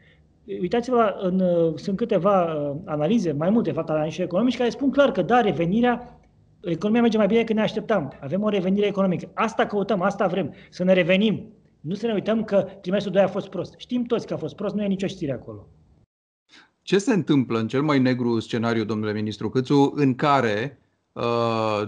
uitați-vă, 0.46 1.16
în, 1.20 1.42
sunt 1.76 1.96
câteva 1.96 2.54
uh, 2.54 2.76
analize, 2.84 3.32
mai 3.32 3.50
multe, 3.50 3.72
fapt, 3.72 3.88
analize 3.88 4.22
economici, 4.22 4.56
care 4.56 4.70
spun 4.70 4.90
clar 4.90 5.12
că, 5.12 5.22
da, 5.22 5.40
revenirea, 5.40 6.20
economia 6.60 7.00
merge 7.00 7.16
mai 7.16 7.26
bine 7.26 7.38
decât 7.40 7.56
ne 7.56 7.62
așteptam. 7.62 8.12
Avem 8.20 8.42
o 8.42 8.48
revenire 8.48 8.86
economică. 8.86 9.30
Asta 9.34 9.66
căutăm, 9.66 10.02
asta 10.02 10.26
vrem, 10.26 10.54
să 10.70 10.84
ne 10.84 10.92
revenim. 10.92 11.52
Nu 11.80 11.94
să 11.94 12.06
ne 12.06 12.12
uităm 12.12 12.44
că 12.44 12.68
trimestrul 12.80 13.12
2 13.12 13.22
a 13.22 13.28
fost 13.28 13.48
prost. 13.48 13.74
Știm 13.76 14.04
toți 14.04 14.26
că 14.26 14.34
a 14.34 14.36
fost 14.36 14.54
prost, 14.54 14.74
nu 14.74 14.82
e 14.82 14.86
nicio 14.86 15.06
știre 15.06 15.32
acolo. 15.32 15.68
Ce 16.82 16.98
se 16.98 17.12
întâmplă 17.12 17.58
în 17.58 17.68
cel 17.68 17.82
mai 17.82 17.98
negru 17.98 18.40
scenariu, 18.40 18.84
domnule 18.84 19.12
ministru 19.12 19.50
Câțu, 19.50 19.92
în 19.96 20.14
care 20.14 20.80
Uh, 20.80 20.89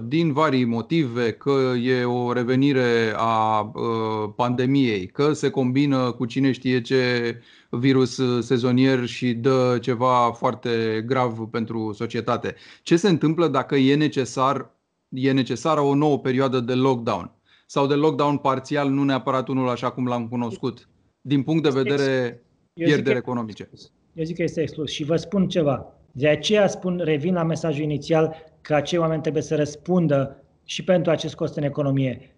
din 0.04 0.32
vari 0.32 0.64
motive, 0.64 1.32
că 1.32 1.72
e 1.82 2.04
o 2.04 2.32
revenire 2.32 3.12
a 3.16 3.60
uh, 3.60 4.32
pandemiei, 4.36 5.06
că 5.06 5.32
se 5.32 5.50
combină 5.50 6.12
cu 6.12 6.24
cine 6.24 6.52
știe 6.52 6.80
ce 6.80 7.40
virus 7.70 8.20
sezonier 8.40 9.06
și 9.06 9.32
dă 9.32 9.78
ceva 9.80 10.32
foarte 10.32 11.04
grav 11.06 11.38
pentru 11.50 11.92
societate. 11.92 12.54
Ce 12.82 12.96
se 12.96 13.08
întâmplă 13.08 13.48
dacă 13.48 13.76
e 13.76 13.94
necesar 13.94 14.70
e 15.12 15.32
necesară 15.32 15.80
o 15.80 15.94
nouă 15.94 16.18
perioadă 16.18 16.60
de 16.60 16.74
lockdown 16.74 17.30
sau 17.66 17.86
de 17.86 17.94
lockdown 17.94 18.36
parțial, 18.36 18.90
nu 18.90 19.04
neapărat 19.04 19.48
unul 19.48 19.68
așa 19.68 19.90
cum 19.90 20.06
l-am 20.06 20.28
cunoscut, 20.28 20.88
din 21.20 21.42
punct 21.42 21.62
de 21.62 21.68
vedere 21.68 22.42
pierderi 22.72 23.16
economice? 23.16 23.70
Eu 24.12 24.24
zic 24.24 24.36
că 24.36 24.42
este 24.42 24.60
exclus 24.60 24.90
și 24.90 25.04
vă 25.04 25.16
spun 25.16 25.48
ceva. 25.48 26.01
De 26.12 26.28
aceea 26.28 26.66
spun, 26.66 27.00
revin 27.04 27.34
la 27.34 27.42
mesajul 27.42 27.82
inițial, 27.82 28.34
că 28.60 28.74
acei 28.74 28.98
oameni 28.98 29.22
trebuie 29.22 29.42
să 29.42 29.56
răspundă 29.56 30.44
și 30.64 30.84
pentru 30.84 31.10
acest 31.10 31.34
cost 31.34 31.56
în 31.56 31.62
economie. 31.62 32.36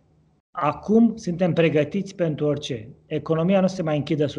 Acum 0.50 1.16
suntem 1.16 1.52
pregătiți 1.52 2.14
pentru 2.14 2.46
orice. 2.46 2.88
Economia 3.06 3.60
nu 3.60 3.66
se 3.66 3.82
mai 3.82 3.96
închide 3.96 4.24
100%. 4.24 4.30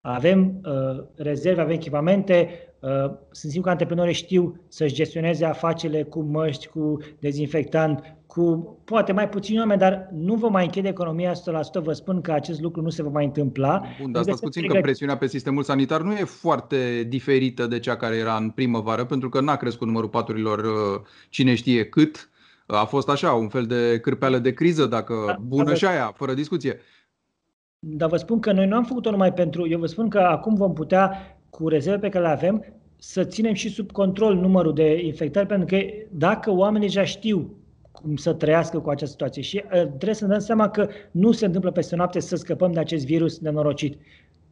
Avem 0.00 0.60
uh, 0.64 1.04
rezerve, 1.16 1.60
avem 1.60 1.74
echipamente, 1.74 2.48
uh, 2.80 2.90
sunt 3.30 3.52
sigur 3.52 3.64
că 3.64 3.70
antreprenorii 3.70 4.14
știu 4.14 4.60
să-și 4.68 4.94
gestioneze 4.94 5.44
afacerile 5.44 6.02
cu 6.02 6.20
măști, 6.20 6.66
cu 6.66 6.96
dezinfectant, 7.18 8.16
cu 8.34 8.78
poate 8.84 9.12
mai 9.12 9.28
puțini 9.28 9.58
oameni, 9.58 9.80
dar 9.80 10.08
nu 10.12 10.34
vă 10.34 10.48
mai 10.48 10.64
închide 10.64 10.88
economia 10.88 11.32
100%. 11.32 11.34
Vă 11.82 11.92
spun 11.92 12.20
că 12.20 12.32
acest 12.32 12.60
lucru 12.60 12.82
nu 12.82 12.88
se 12.88 13.02
va 13.02 13.08
mai 13.08 13.24
întâmpla. 13.24 13.82
Bun, 14.00 14.12
dar 14.12 14.22
stați 14.22 14.40
puțin 14.40 14.66
că 14.66 14.78
presiunea 14.80 15.16
pe 15.16 15.26
sistemul 15.26 15.62
sanitar 15.62 16.00
nu 16.00 16.12
e 16.12 16.24
foarte 16.24 17.02
diferită 17.08 17.66
de 17.66 17.78
cea 17.78 17.96
care 17.96 18.16
era 18.16 18.36
în 18.36 18.50
primăvară, 18.50 19.04
pentru 19.04 19.28
că 19.28 19.40
n-a 19.40 19.56
crescut 19.56 19.86
numărul 19.86 20.08
paturilor 20.08 20.58
uh, 20.58 21.00
cine 21.28 21.54
știe 21.54 21.84
cât. 21.84 22.30
A 22.66 22.84
fost 22.84 23.08
așa, 23.08 23.32
un 23.32 23.48
fel 23.48 23.66
de 23.66 23.98
cârpeală 24.00 24.38
de 24.38 24.52
criză, 24.52 24.86
dacă 24.86 25.14
da, 25.26 25.36
bună 25.40 25.68
da, 25.68 25.74
și 25.74 25.86
aia, 25.86 26.12
fără 26.16 26.34
discuție. 26.34 26.80
Dar 27.78 28.08
vă 28.08 28.16
spun 28.16 28.40
că 28.40 28.52
noi 28.52 28.66
nu 28.66 28.76
am 28.76 28.84
făcut-o 28.84 29.10
numai 29.10 29.32
pentru... 29.32 29.68
Eu 29.68 29.78
vă 29.78 29.86
spun 29.86 30.08
că 30.08 30.18
acum 30.18 30.54
vom 30.54 30.72
putea, 30.72 31.36
cu 31.50 31.68
rezerve 31.68 31.98
pe 31.98 32.08
care 32.08 32.24
le 32.24 32.30
avem, 32.30 32.64
să 32.96 33.24
ținem 33.24 33.52
și 33.52 33.68
sub 33.68 33.92
control 33.92 34.34
numărul 34.34 34.74
de 34.74 35.04
infectări, 35.04 35.46
pentru 35.46 35.66
că 35.66 35.84
dacă 36.10 36.50
oamenii 36.50 36.88
deja 36.88 37.04
știu 37.04 37.38
cum 37.38 37.63
să 38.14 38.32
trăiască 38.32 38.80
cu 38.80 38.90
această 38.90 39.12
situație. 39.12 39.42
Și 39.42 39.64
uh, 39.64 39.70
trebuie 39.70 40.14
să 40.14 40.24
ne 40.24 40.30
dăm 40.30 40.40
seama 40.40 40.68
că 40.68 40.88
nu 41.10 41.32
se 41.32 41.46
întâmplă 41.46 41.70
peste 41.70 41.96
noapte 41.96 42.20
să 42.20 42.36
scăpăm 42.36 42.72
de 42.72 42.78
acest 42.78 43.06
virus 43.06 43.38
nenorocit. 43.38 43.94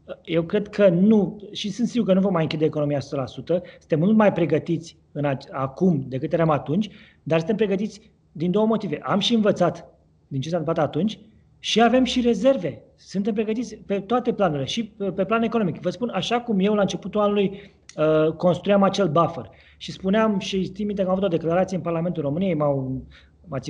Uh, 0.04 0.14
eu 0.24 0.42
cred 0.42 0.68
că 0.68 0.88
nu, 0.88 1.48
și 1.52 1.70
sunt 1.70 1.88
sigur 1.88 2.06
că 2.06 2.14
nu 2.14 2.20
vom 2.20 2.32
mai 2.32 2.42
închide 2.42 2.64
economia 2.64 2.98
100%, 2.98 3.02
suntem 3.02 3.98
mult 3.98 4.16
mai 4.16 4.32
pregătiți 4.32 4.96
în 5.12 5.24
a, 5.24 5.38
acum 5.50 6.04
decât 6.08 6.32
eram 6.32 6.50
atunci, 6.50 6.90
dar 7.22 7.38
suntem 7.38 7.56
pregătiți 7.56 8.00
din 8.32 8.50
două 8.50 8.66
motive. 8.66 8.98
Am 9.02 9.18
și 9.18 9.34
învățat 9.34 9.86
din 10.28 10.40
ce 10.40 10.48
s-a 10.48 10.56
întâmplat 10.56 10.86
atunci 10.86 11.18
și 11.58 11.82
avem 11.82 12.04
și 12.04 12.20
rezerve. 12.20 12.82
Suntem 12.96 13.34
pregătiți 13.34 13.74
pe 13.74 14.00
toate 14.00 14.32
planurile 14.32 14.66
și 14.66 14.84
pe 15.14 15.24
plan 15.24 15.42
economic. 15.42 15.80
Vă 15.80 15.90
spun, 15.90 16.08
așa 16.08 16.40
cum 16.40 16.58
eu 16.58 16.74
la 16.74 16.80
începutul 16.80 17.20
anului 17.20 17.72
uh, 17.96 18.32
construiam 18.32 18.82
acel 18.82 19.08
buffer 19.08 19.50
și 19.76 19.92
spuneam 19.92 20.38
și 20.38 20.64
știm 20.64 20.92
că 20.94 21.02
am 21.02 21.08
avut 21.08 21.22
o 21.22 21.28
declarație 21.28 21.76
în 21.76 21.82
Parlamentul 21.82 22.22
României, 22.22 22.54
m-au 22.54 23.02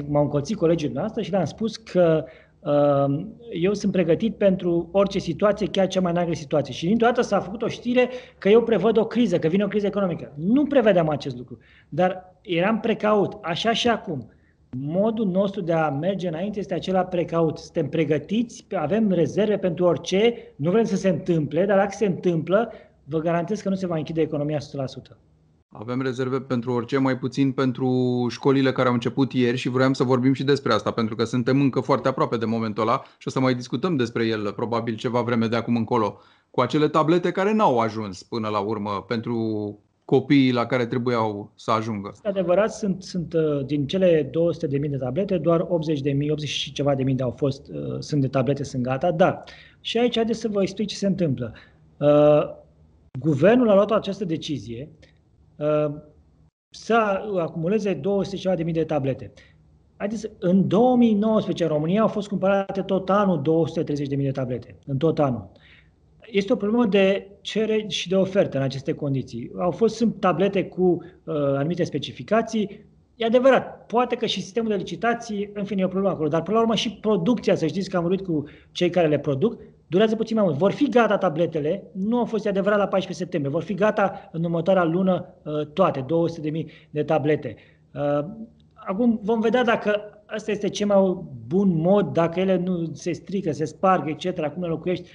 m-au 0.08 0.22
încolțit 0.22 0.56
colegii 0.56 0.88
noastre 0.88 1.22
și 1.22 1.30
le-am 1.30 1.44
spus 1.44 1.76
că 1.76 2.24
uh, 2.60 3.24
eu 3.52 3.74
sunt 3.74 3.92
pregătit 3.92 4.36
pentru 4.36 4.88
orice 4.92 5.18
situație, 5.18 5.66
chiar 5.66 5.86
cea 5.86 6.00
mai 6.00 6.12
neagră 6.12 6.34
situație. 6.34 6.74
Și 6.74 6.86
dintr-o 6.86 7.06
dată 7.06 7.20
s-a 7.20 7.40
făcut 7.40 7.62
o 7.62 7.68
știre 7.68 8.08
că 8.38 8.48
eu 8.48 8.62
prevăd 8.62 8.96
o 8.96 9.06
criză, 9.06 9.38
că 9.38 9.48
vine 9.48 9.64
o 9.64 9.68
criză 9.68 9.86
economică. 9.86 10.32
Nu 10.36 10.64
prevedeam 10.64 11.08
acest 11.08 11.36
lucru, 11.36 11.58
dar 11.88 12.34
eram 12.40 12.80
precaut, 12.80 13.38
așa 13.42 13.72
și 13.72 13.88
acum. 13.88 14.30
Modul 14.76 15.26
nostru 15.26 15.60
de 15.60 15.72
a 15.72 15.90
merge 15.90 16.28
înainte 16.28 16.58
este 16.58 16.74
acela 16.74 17.04
precaut. 17.04 17.58
Suntem 17.58 17.88
pregătiți, 17.88 18.66
avem 18.74 19.10
rezerve 19.10 19.58
pentru 19.58 19.84
orice, 19.84 20.34
nu 20.56 20.70
vrem 20.70 20.84
să 20.84 20.96
se 20.96 21.08
întâmple, 21.08 21.64
dar 21.64 21.76
dacă 21.76 21.92
se 21.96 22.06
întâmplă, 22.06 22.72
vă 23.04 23.18
garantez 23.18 23.60
că 23.60 23.68
nu 23.68 23.74
se 23.74 23.86
va 23.86 23.96
închide 23.96 24.20
economia 24.20 24.58
100%. 24.58 24.60
Avem 25.74 26.00
rezerve 26.02 26.40
pentru 26.40 26.72
orice, 26.72 26.98
mai 26.98 27.18
puțin 27.18 27.52
pentru 27.52 28.26
școlile 28.30 28.72
care 28.72 28.88
au 28.88 28.94
început 28.94 29.32
ieri 29.32 29.56
și 29.56 29.68
vreau 29.68 29.94
să 29.94 30.04
vorbim 30.04 30.32
și 30.32 30.44
despre 30.44 30.72
asta, 30.72 30.90
pentru 30.90 31.14
că 31.14 31.24
suntem 31.24 31.60
încă 31.60 31.80
foarte 31.80 32.08
aproape 32.08 32.36
de 32.36 32.44
momentul 32.44 32.82
ăla 32.82 33.02
și 33.18 33.28
o 33.28 33.30
să 33.30 33.40
mai 33.40 33.54
discutăm 33.54 33.96
despre 33.96 34.26
el 34.26 34.52
probabil 34.52 34.94
ceva 34.94 35.20
vreme 35.20 35.46
de 35.46 35.56
acum 35.56 35.76
încolo, 35.76 36.18
cu 36.50 36.60
acele 36.60 36.88
tablete 36.88 37.30
care 37.30 37.52
n-au 37.52 37.78
ajuns 37.78 38.22
până 38.22 38.48
la 38.48 38.58
urmă 38.58 39.04
pentru 39.08 39.78
copiii 40.04 40.52
la 40.52 40.66
care 40.66 40.86
trebuiau 40.86 41.52
să 41.54 41.70
ajungă. 41.70 42.10
Este 42.12 42.28
adevărat, 42.28 42.72
sunt, 42.72 43.02
sunt 43.02 43.32
uh, 43.32 43.64
din 43.66 43.86
cele 43.86 44.30
200.000 44.30 44.30
de 44.70 44.96
tablete, 44.96 45.38
doar 45.38 45.60
80.000, 45.60 45.68
80 46.30 46.48
și 46.48 46.72
ceva 46.72 46.94
de 46.94 47.02
mii 47.02 47.14
de 47.14 47.22
au 47.22 47.34
fost, 47.36 47.68
uh, 47.68 47.96
sunt 47.98 48.20
de 48.20 48.28
tablete, 48.28 48.64
sunt 48.64 48.82
gata, 48.82 49.10
dar 49.10 49.44
și 49.80 49.98
aici 49.98 50.14
haideți 50.14 50.40
să 50.40 50.48
vă 50.48 50.62
explic 50.62 50.86
ce 50.86 50.96
se 50.96 51.06
întâmplă. 51.06 51.52
Uh, 51.96 52.60
guvernul 53.18 53.68
a 53.70 53.74
luat 53.74 53.90
această 53.90 54.24
decizie 54.24 54.88
Uh, 54.88 55.11
să 56.70 56.94
acumuleze 57.38 57.94
200 57.94 58.36
ceva 58.36 58.54
de 58.54 58.62
mii 58.62 58.72
de 58.72 58.84
tablete. 58.84 59.32
Haideți, 59.96 60.30
în 60.38 60.68
2019 60.68 61.62
în 61.62 61.68
România 61.68 62.00
au 62.00 62.08
fost 62.08 62.28
cumpărate 62.28 62.82
tot 62.82 63.10
anul 63.10 63.42
230 63.42 64.08
de 64.08 64.16
mii 64.16 64.24
de 64.24 64.30
tablete, 64.30 64.78
în 64.86 64.96
tot 64.96 65.18
anul. 65.18 65.50
Este 66.26 66.52
o 66.52 66.56
problemă 66.56 66.86
de 66.86 67.30
cerere 67.40 67.88
și 67.88 68.08
de 68.08 68.16
ofertă 68.16 68.56
în 68.56 68.62
aceste 68.62 68.92
condiții. 68.92 69.50
Au 69.58 69.70
fost 69.70 69.96
sunt 69.96 70.20
tablete 70.20 70.64
cu 70.64 70.82
uh, 70.82 71.34
anumite 71.34 71.84
specificații. 71.84 72.86
E 73.16 73.24
adevărat, 73.24 73.86
poate 73.86 74.16
că 74.16 74.26
și 74.26 74.42
sistemul 74.42 74.70
de 74.70 74.76
licitații, 74.76 75.50
în 75.54 75.64
fine, 75.64 75.80
e 75.80 75.84
o 75.84 75.88
problemă 75.88 76.14
acolo, 76.14 76.28
dar 76.28 76.42
până 76.42 76.56
la 76.56 76.62
urmă 76.62 76.74
și 76.74 76.90
producția, 76.90 77.54
să 77.54 77.66
știți 77.66 77.90
că 77.90 77.96
am 77.96 78.02
vorbit 78.02 78.26
cu 78.26 78.44
cei 78.72 78.90
care 78.90 79.08
le 79.08 79.18
produc, 79.18 79.60
durează 79.92 80.16
puțin 80.16 80.36
mai 80.36 80.44
mult. 80.44 80.56
Vor 80.56 80.72
fi 80.72 80.88
gata 80.88 81.18
tabletele, 81.18 81.82
nu 81.92 82.18
au 82.18 82.24
fost 82.24 82.46
adevărat 82.46 82.78
la 82.78 82.88
14 82.88 83.22
septembrie, 83.22 83.52
vor 83.52 83.62
fi 83.62 83.74
gata 83.74 84.28
în 84.32 84.44
următoarea 84.44 84.84
lună 84.84 85.34
uh, 85.42 85.66
toate, 85.66 86.04
200.000 86.52 86.64
de 86.90 87.02
tablete. 87.02 87.56
Uh, 87.94 88.24
acum 88.74 89.20
vom 89.22 89.40
vedea 89.40 89.64
dacă 89.64 90.00
asta 90.26 90.50
este 90.50 90.68
cel 90.68 90.86
mai 90.86 91.18
bun 91.46 91.76
mod, 91.76 92.12
dacă 92.12 92.40
ele 92.40 92.56
nu 92.56 92.90
se 92.92 93.12
strică, 93.12 93.52
se 93.52 93.64
sparg, 93.64 94.08
etc., 94.08 94.52
cum 94.52 94.62
le 94.62 94.68
locuiești. 94.68 95.08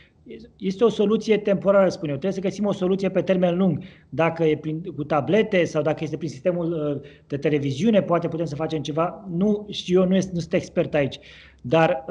Este 0.58 0.84
o 0.84 0.90
soluție 0.90 1.38
temporară, 1.38 1.90
spun 1.90 2.10
eu. 2.10 2.18
Trebuie 2.18 2.42
să 2.42 2.48
găsim 2.48 2.66
o 2.66 2.72
soluție 2.72 3.10
pe 3.10 3.22
termen 3.22 3.58
lung. 3.58 3.84
Dacă 4.10 4.44
e 4.44 4.58
prin, 4.58 4.82
cu 4.96 5.04
tablete 5.04 5.64
sau 5.64 5.82
dacă 5.82 6.04
este 6.04 6.18
prin 6.18 6.30
sistemul 6.30 6.72
uh, 6.72 7.10
de 7.28 7.38
televiziune, 7.38 8.02
poate 8.02 8.28
putem 8.28 8.46
să 8.46 8.56
facem 8.56 8.82
ceva. 8.82 9.28
Nu 9.30 9.68
știu 9.70 10.02
eu, 10.02 10.08
nu, 10.08 10.16
este, 10.16 10.32
nu 10.34 10.40
sunt 10.40 10.54
expert 10.54 10.94
aici. 10.94 11.20
Dar 11.62 12.06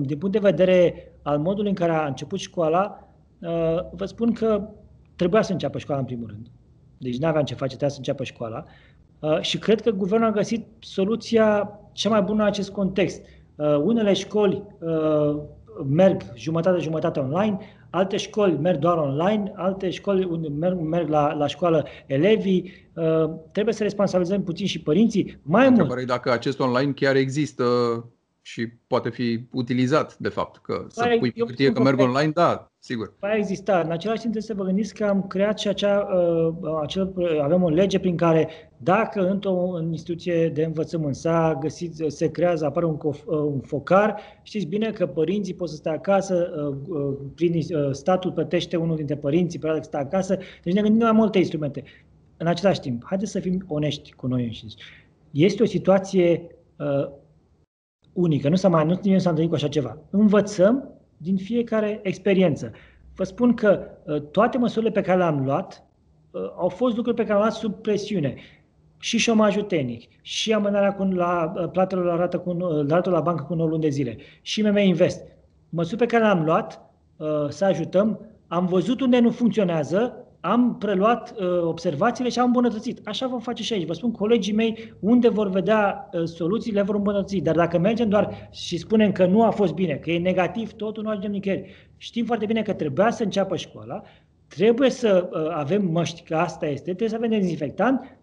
din 0.00 0.18
punct 0.18 0.32
de 0.40 0.48
vedere 0.48 1.12
al 1.22 1.38
modului 1.38 1.70
în 1.70 1.76
care 1.76 1.92
a 1.92 2.06
început 2.06 2.38
școala, 2.38 3.08
uh, 3.38 3.48
vă 3.92 4.04
spun 4.04 4.32
că 4.32 4.68
trebuia 5.16 5.42
să 5.42 5.52
înceapă 5.52 5.78
școala 5.78 6.00
în 6.00 6.06
primul 6.06 6.28
rând. 6.28 6.46
Deci 6.98 7.18
nu 7.18 7.26
aveam 7.26 7.44
ce 7.44 7.54
face, 7.54 7.68
trebuia 7.68 7.90
să 7.90 7.96
înceapă 7.98 8.24
școala. 8.24 8.64
Uh, 9.18 9.40
și 9.40 9.58
cred 9.58 9.80
că 9.80 9.90
guvernul 9.90 10.28
a 10.28 10.32
găsit 10.32 10.66
soluția 10.78 11.78
cea 11.92 12.08
mai 12.08 12.22
bună 12.22 12.42
în 12.42 12.48
acest 12.48 12.70
context. 12.70 13.22
Uh, 13.56 13.76
unele 13.76 14.12
școli 14.12 14.62
merg 15.88 16.22
jumătate-jumătate 16.34 17.20
online, 17.20 17.58
alte 17.90 18.16
școli 18.16 18.58
merg 18.58 18.78
doar 18.78 18.96
online, 18.96 19.52
alte 19.54 19.90
școli 19.90 20.24
unde 20.24 20.48
merg, 20.48 20.80
merg 20.80 21.08
la, 21.08 21.32
la 21.32 21.46
școală 21.46 21.86
elevii. 22.06 22.90
Uh, 22.94 23.30
trebuie 23.52 23.74
să 23.74 23.82
responsabilizăm 23.82 24.42
puțin 24.42 24.66
și 24.66 24.82
părinții. 24.82 25.38
Mai 25.42 25.68
mult. 25.68 26.06
dacă 26.06 26.32
acest 26.32 26.60
online 26.60 26.92
chiar 26.92 27.16
există 27.16 27.64
și 28.46 28.66
poate 28.86 29.10
fi 29.10 29.46
utilizat, 29.52 30.18
de 30.18 30.28
fapt, 30.28 30.56
că 30.62 30.84
să 30.88 31.04
păi, 31.04 31.18
pui 31.18 31.32
pe 31.32 31.40
hârtie 31.46 31.72
că 31.72 31.82
merg 31.82 32.00
online, 32.00 32.30
da, 32.30 32.72
sigur. 32.78 33.14
Va 33.18 33.36
exista. 33.36 33.80
În 33.80 33.90
același 33.90 34.20
timp 34.20 34.32
trebuie 34.32 34.42
să 34.42 34.54
vă 34.54 34.64
gândiți 34.64 34.94
că 34.94 35.04
am 35.04 35.26
creat 35.26 35.58
și 35.58 35.68
acea, 35.68 35.98
uh, 35.98 36.54
acel, 36.82 37.12
avem 37.42 37.62
o 37.62 37.68
lege 37.68 37.98
prin 37.98 38.16
care 38.16 38.48
dacă 38.76 39.28
într-o 39.28 39.80
instituție 39.90 40.48
de 40.48 40.64
învățământ 40.64 41.14
s-a 41.14 41.58
găsit, 41.60 42.04
se 42.06 42.30
creează, 42.30 42.64
apare 42.64 42.86
un, 42.86 42.96
cof, 42.96 43.22
uh, 43.26 43.38
un 43.38 43.60
focar, 43.60 44.20
știți 44.42 44.66
bine 44.66 44.92
că 44.92 45.06
părinții 45.06 45.54
pot 45.54 45.68
să 45.68 45.74
stea 45.74 45.92
acasă, 45.92 46.50
uh, 46.56 46.96
uh, 46.96 47.14
prin 47.34 47.52
uh, 47.54 47.88
statul 47.92 48.32
plătește 48.32 48.76
unul 48.76 48.96
dintre 48.96 49.16
părinții 49.16 49.58
pe 49.58 49.66
care 49.66 49.82
stă 49.82 49.96
acasă, 49.96 50.38
deci 50.62 50.74
ne 50.74 50.82
gândim 50.82 51.02
la 51.02 51.12
multe 51.12 51.38
instrumente. 51.38 51.82
În 52.36 52.46
același 52.46 52.80
timp, 52.80 53.04
haideți 53.06 53.30
să 53.30 53.40
fim 53.40 53.64
onești 53.68 54.12
cu 54.12 54.26
noi 54.26 54.44
înșiși. 54.44 54.76
Este 55.30 55.62
o 55.62 55.66
situație 55.66 56.46
uh, 56.76 57.24
unică. 58.16 58.48
Nu 58.48 58.56
s-a 58.56 58.68
mai 58.68 58.84
nu, 58.84 59.00
nu 59.02 59.18
s-a 59.18 59.28
întâlnit 59.28 59.48
cu 59.48 59.54
așa 59.54 59.68
ceva. 59.68 59.98
Învățăm 60.10 60.88
din 61.16 61.36
fiecare 61.36 62.00
experiență. 62.02 62.70
Vă 63.14 63.24
spun 63.24 63.54
că 63.54 63.80
uh, 64.04 64.20
toate 64.20 64.58
măsurile 64.58 64.90
pe 64.90 65.00
care 65.00 65.18
le-am 65.18 65.44
luat 65.44 65.84
uh, 66.30 66.40
au 66.56 66.68
fost 66.68 66.96
lucruri 66.96 67.16
pe 67.16 67.22
care 67.22 67.34
le-am 67.34 67.46
luat 67.46 67.58
sub 67.60 67.74
presiune. 67.74 68.34
Și 68.98 69.18
șomajul 69.18 69.62
tehnic, 69.62 70.08
și 70.22 70.52
amânarea 70.52 70.94
cu, 70.94 71.02
la 71.02 71.52
uh, 71.56 71.70
platelor 71.70 72.04
la 72.04 72.16
rată 72.16 72.38
cu, 72.38 72.52
la, 72.52 72.94
rată 72.94 73.10
la 73.10 73.20
bancă 73.20 73.42
cu 73.42 73.54
9 73.54 73.68
luni 73.68 73.80
de 73.80 73.88
zile, 73.88 74.16
și 74.42 74.62
MM 74.62 74.76
Invest. 74.76 75.22
Măsuri 75.68 75.98
pe 75.98 76.06
care 76.06 76.22
le-am 76.22 76.44
luat 76.44 76.80
să 77.48 77.64
ajutăm, 77.64 78.20
am 78.46 78.66
văzut 78.66 79.00
unde 79.00 79.18
nu 79.18 79.30
funcționează, 79.30 80.25
am 80.50 80.76
preluat 80.78 81.34
uh, 81.38 81.62
observațiile 81.62 82.30
și 82.30 82.38
am 82.38 82.46
îmbunătățit. 82.46 83.00
Așa 83.04 83.26
vom 83.26 83.40
face 83.40 83.62
și 83.62 83.72
aici. 83.72 83.86
Vă 83.86 83.92
spun, 83.92 84.10
colegii 84.10 84.54
mei, 84.54 84.94
unde 85.00 85.28
vor 85.28 85.48
vedea 85.48 86.08
uh, 86.12 86.24
soluții, 86.24 86.72
le 86.72 86.82
vor 86.82 86.94
îmbunătăți. 86.94 87.36
Dar 87.36 87.54
dacă 87.54 87.78
mergem 87.78 88.08
doar 88.08 88.48
și 88.50 88.78
spunem 88.78 89.12
că 89.12 89.26
nu 89.26 89.42
a 89.42 89.50
fost 89.50 89.74
bine, 89.74 89.94
că 89.94 90.10
e 90.10 90.18
negativ, 90.18 90.72
totul 90.72 91.02
nu 91.02 91.08
ajungem 91.08 91.30
nicăieri. 91.30 91.70
Știm 91.96 92.24
foarte 92.24 92.46
bine 92.46 92.62
că 92.62 92.72
trebuia 92.72 93.10
să 93.10 93.22
înceapă 93.22 93.56
școala, 93.56 94.02
trebuie 94.48 94.90
să 94.90 95.28
uh, 95.32 95.46
avem 95.50 95.84
măști, 95.84 96.22
că 96.22 96.36
asta 96.36 96.66
este, 96.66 96.84
trebuie 96.84 97.08
să 97.08 97.16
avem 97.16 97.30
dezinfectant, 97.30 98.18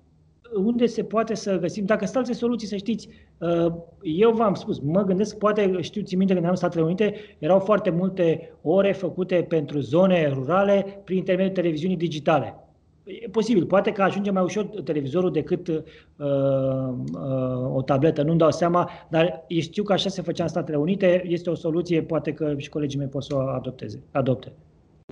unde 0.55 0.85
se 0.85 1.03
poate 1.03 1.33
să 1.33 1.57
găsim, 1.57 1.85
dacă 1.85 2.05
sunt 2.05 2.17
alte 2.17 2.33
soluții, 2.33 2.67
să 2.67 2.75
știți, 2.75 3.09
uh, 3.37 3.73
eu 4.01 4.31
v-am 4.31 4.53
spus, 4.53 4.79
mă 4.79 5.03
gândesc, 5.03 5.37
poate 5.37 5.81
știu, 5.81 6.01
țin 6.01 6.17
minte 6.17 6.33
când 6.33 6.45
am 6.45 6.55
Statele 6.55 6.83
Unite, 6.83 7.15
erau 7.39 7.59
foarte 7.59 7.89
multe 7.89 8.53
ore 8.61 8.91
făcute 8.91 9.45
pentru 9.49 9.79
zone 9.79 10.29
rurale 10.33 11.01
prin 11.03 11.17
intermediul 11.17 11.55
televiziunii 11.55 11.97
digitale. 11.97 12.55
E 13.03 13.27
posibil, 13.29 13.65
poate 13.65 13.91
că 13.91 14.01
ajunge 14.01 14.31
mai 14.31 14.43
ușor 14.43 14.65
televizorul 14.65 15.31
decât 15.31 15.67
uh, 15.67 15.77
uh, 16.17 17.75
o 17.75 17.81
tabletă, 17.81 18.23
nu-mi 18.23 18.37
dau 18.37 18.51
seama, 18.51 18.89
dar 19.09 19.45
știu 19.47 19.83
că 19.83 19.93
așa 19.93 20.09
se 20.09 20.21
făcea 20.21 20.43
în 20.43 20.49
Statele 20.49 20.77
Unite, 20.77 21.23
este 21.27 21.49
o 21.49 21.55
soluție, 21.55 22.01
poate 22.01 22.33
că 22.33 22.53
și 22.57 22.69
colegii 22.69 22.99
mei 22.99 23.07
pot 23.07 23.23
să 23.23 23.35
o 23.35 23.39
adopteze, 23.39 24.03
adopte. 24.11 24.51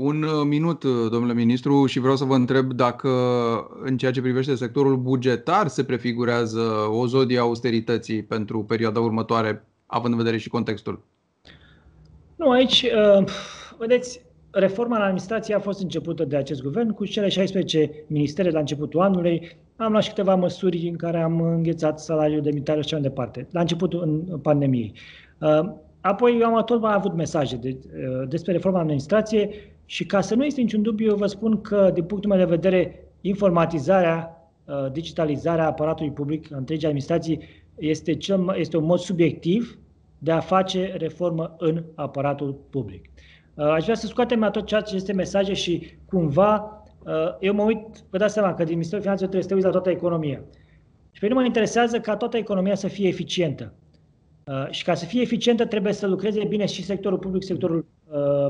Un 0.04 0.24
uh, 0.24 0.30
minut, 0.46 0.84
uh, 0.84 0.92
domnule 1.12 1.34
ministru, 1.34 1.86
și 1.86 2.00
vreau 2.00 2.16
să 2.16 2.24
vă 2.24 2.36
întreb 2.36 2.74
dacă 2.74 3.10
în 3.84 3.98
ceea 3.98 4.12
ce 4.12 4.22
privește 4.22 4.56
sectorul 4.56 4.98
bugetar 4.98 5.68
se 5.68 5.84
prefigurează 5.84 6.62
o 6.92 7.08
zodie 7.08 7.40
austerității 7.40 8.24
pentru 8.24 8.64
perioada 8.64 9.00
următoare, 9.00 9.66
având 9.86 10.14
în 10.14 10.20
vedere 10.20 10.38
și 10.38 10.50
contextul. 10.50 11.02
Nu, 12.36 12.50
aici, 12.50 12.86
uh, 13.18 13.28
vedeți, 13.78 14.22
reforma 14.52 14.96
în 14.96 15.02
administrație 15.02 15.56
a 15.56 15.60
fost 15.60 15.82
începută 15.82 16.26
de 16.26 16.36
acest 16.36 16.62
guvern 16.62 16.94
cu 16.94 17.06
cele 17.06 17.30
16 17.30 17.92
ministere 18.08 18.50
la 18.50 18.60
începutul 18.60 19.02
anului. 19.02 19.58
Am 19.76 19.92
luat 19.92 20.04
și 20.04 20.10
câteva 20.10 20.36
măsuri 20.36 20.88
în 20.88 20.96
care 20.96 21.22
am 21.22 21.42
înghețat 21.42 22.00
salariul 22.00 22.42
de 22.42 22.52
mitare 22.54 22.80
și 22.80 22.86
așa 22.86 22.96
mai 22.96 23.10
departe, 23.10 23.48
la 23.52 23.60
începutul 23.60 24.02
în 24.02 24.38
pandemiei. 24.38 24.94
Apoi 26.02 26.38
eu 26.40 26.56
am 26.56 26.64
tot 26.64 26.82
mai 26.82 26.94
avut 26.94 27.14
mesaje 27.14 27.56
de, 27.56 27.78
despre 28.28 28.52
reforma 28.52 28.78
în 28.78 28.84
administrație 28.84 29.50
și 29.92 30.06
ca 30.06 30.22
să 30.22 30.36
nu 30.36 30.46
este 30.46 30.62
niciun 30.62 30.82
dubiu, 30.82 31.16
vă 31.16 31.26
spun 31.26 31.62
că, 31.62 31.92
din 31.94 32.04
punctul 32.04 32.30
meu 32.30 32.40
de 32.40 32.56
vedere, 32.56 33.04
informatizarea, 33.22 34.50
uh, 34.66 34.92
digitalizarea 34.92 35.68
aparatului 35.68 36.12
public, 36.12 36.48
întregii 36.50 36.86
administrații, 36.86 37.40
este, 37.76 38.16
cel, 38.16 38.54
este 38.58 38.78
un 38.78 38.86
mod 38.86 39.00
subiectiv 39.00 39.80
de 40.18 40.32
a 40.32 40.40
face 40.40 40.96
reformă 40.98 41.56
în 41.58 41.84
aparatul 41.96 42.54
public. 42.70 43.06
Uh, 43.54 43.66
aș 43.66 43.84
vrea 43.84 43.96
să 43.96 44.08
scoatem 44.08 44.50
tot 44.52 44.66
ceea 44.66 44.82
ce 44.82 44.96
este 44.96 45.14
mesaje 45.14 45.54
și 45.54 45.88
cumva 46.06 46.84
uh, 47.06 47.38
eu 47.40 47.54
mă 47.54 47.64
uit, 47.64 48.04
vă 48.10 48.18
dați 48.18 48.34
seama 48.34 48.54
că 48.54 48.64
din 48.64 48.74
Ministerul 48.74 49.04
Finanțelor 49.04 49.32
trebuie 49.32 49.42
să 49.42 49.48
te 49.48 49.54
uiți 49.54 49.66
la 49.66 49.72
toată 49.72 49.90
economia. 49.90 50.42
Și 51.12 51.20
pe 51.20 51.26
mine 51.26 51.40
mă 51.40 51.46
interesează 51.46 52.00
ca 52.00 52.16
toată 52.16 52.38
economia 52.38 52.76
să 52.76 52.88
fie 52.88 53.08
eficientă. 53.08 53.74
Și 54.70 54.84
ca 54.84 54.94
să 54.94 55.06
fie 55.06 55.22
eficientă 55.22 55.66
trebuie 55.66 55.94
să 55.94 56.08
lucreze 56.08 56.44
bine 56.44 56.66
și 56.66 56.84
sectorul 56.84 57.18
public, 57.18 57.44
sectorul 57.44 57.86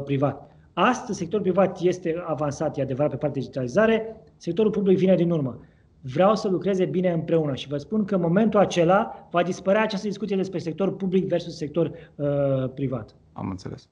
privat. 0.06 0.50
Astăzi, 0.73 1.17
sectorul 1.17 1.45
privat 1.45 1.79
este 1.81 2.23
avansat, 2.27 2.77
e 2.77 2.81
adevărat, 2.81 3.12
pe 3.12 3.17
partea 3.17 3.34
de 3.34 3.39
digitalizare, 3.39 4.15
sectorul 4.38 4.71
public 4.71 4.97
vine 4.97 5.15
din 5.15 5.31
urmă. 5.31 5.60
Vreau 6.01 6.36
să 6.36 6.47
lucreze 6.47 6.86
bine 6.86 7.12
împreună 7.12 7.55
și 7.55 7.67
vă 7.67 7.77
spun 7.77 8.05
că 8.05 8.15
în 8.15 8.21
momentul 8.21 8.60
acela 8.60 9.27
va 9.31 9.43
dispărea 9.43 9.81
această 9.81 10.07
discuție 10.07 10.36
despre 10.36 10.60
sector 10.60 10.95
public 10.95 11.27
versus 11.27 11.57
sector 11.57 11.91
uh, 12.15 12.27
privat. 12.73 13.15
Am 13.34 13.49
înțeles. 13.49 13.89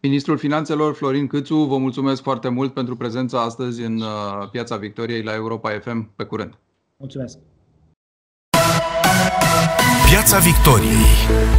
Ministrul 0.00 0.36
Finanțelor 0.36 0.94
Florin 0.94 1.26
Câțu, 1.26 1.56
vă 1.56 1.76
mulțumesc 1.76 2.22
foarte 2.22 2.48
mult 2.48 2.74
pentru 2.74 2.96
prezența 2.96 3.42
astăzi 3.42 3.82
în 3.82 3.96
uh, 3.96 4.48
Piața 4.50 4.76
Victoriei 4.76 5.22
la 5.22 5.34
Europa 5.34 5.70
FM. 5.70 6.10
Pe 6.16 6.24
curând! 6.24 6.58
Mulțumesc! 6.96 7.38
Piața 10.10 10.38
Victoriei 10.38 11.06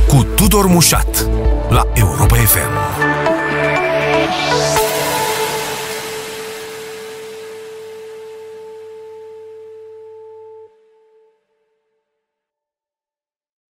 cu 0.07 0.25
Tudor 0.35 0.65
Mușat 0.65 1.29
la 1.69 1.83
Europa 1.95 2.35
FM. 2.35 2.71
Música 4.13 5.02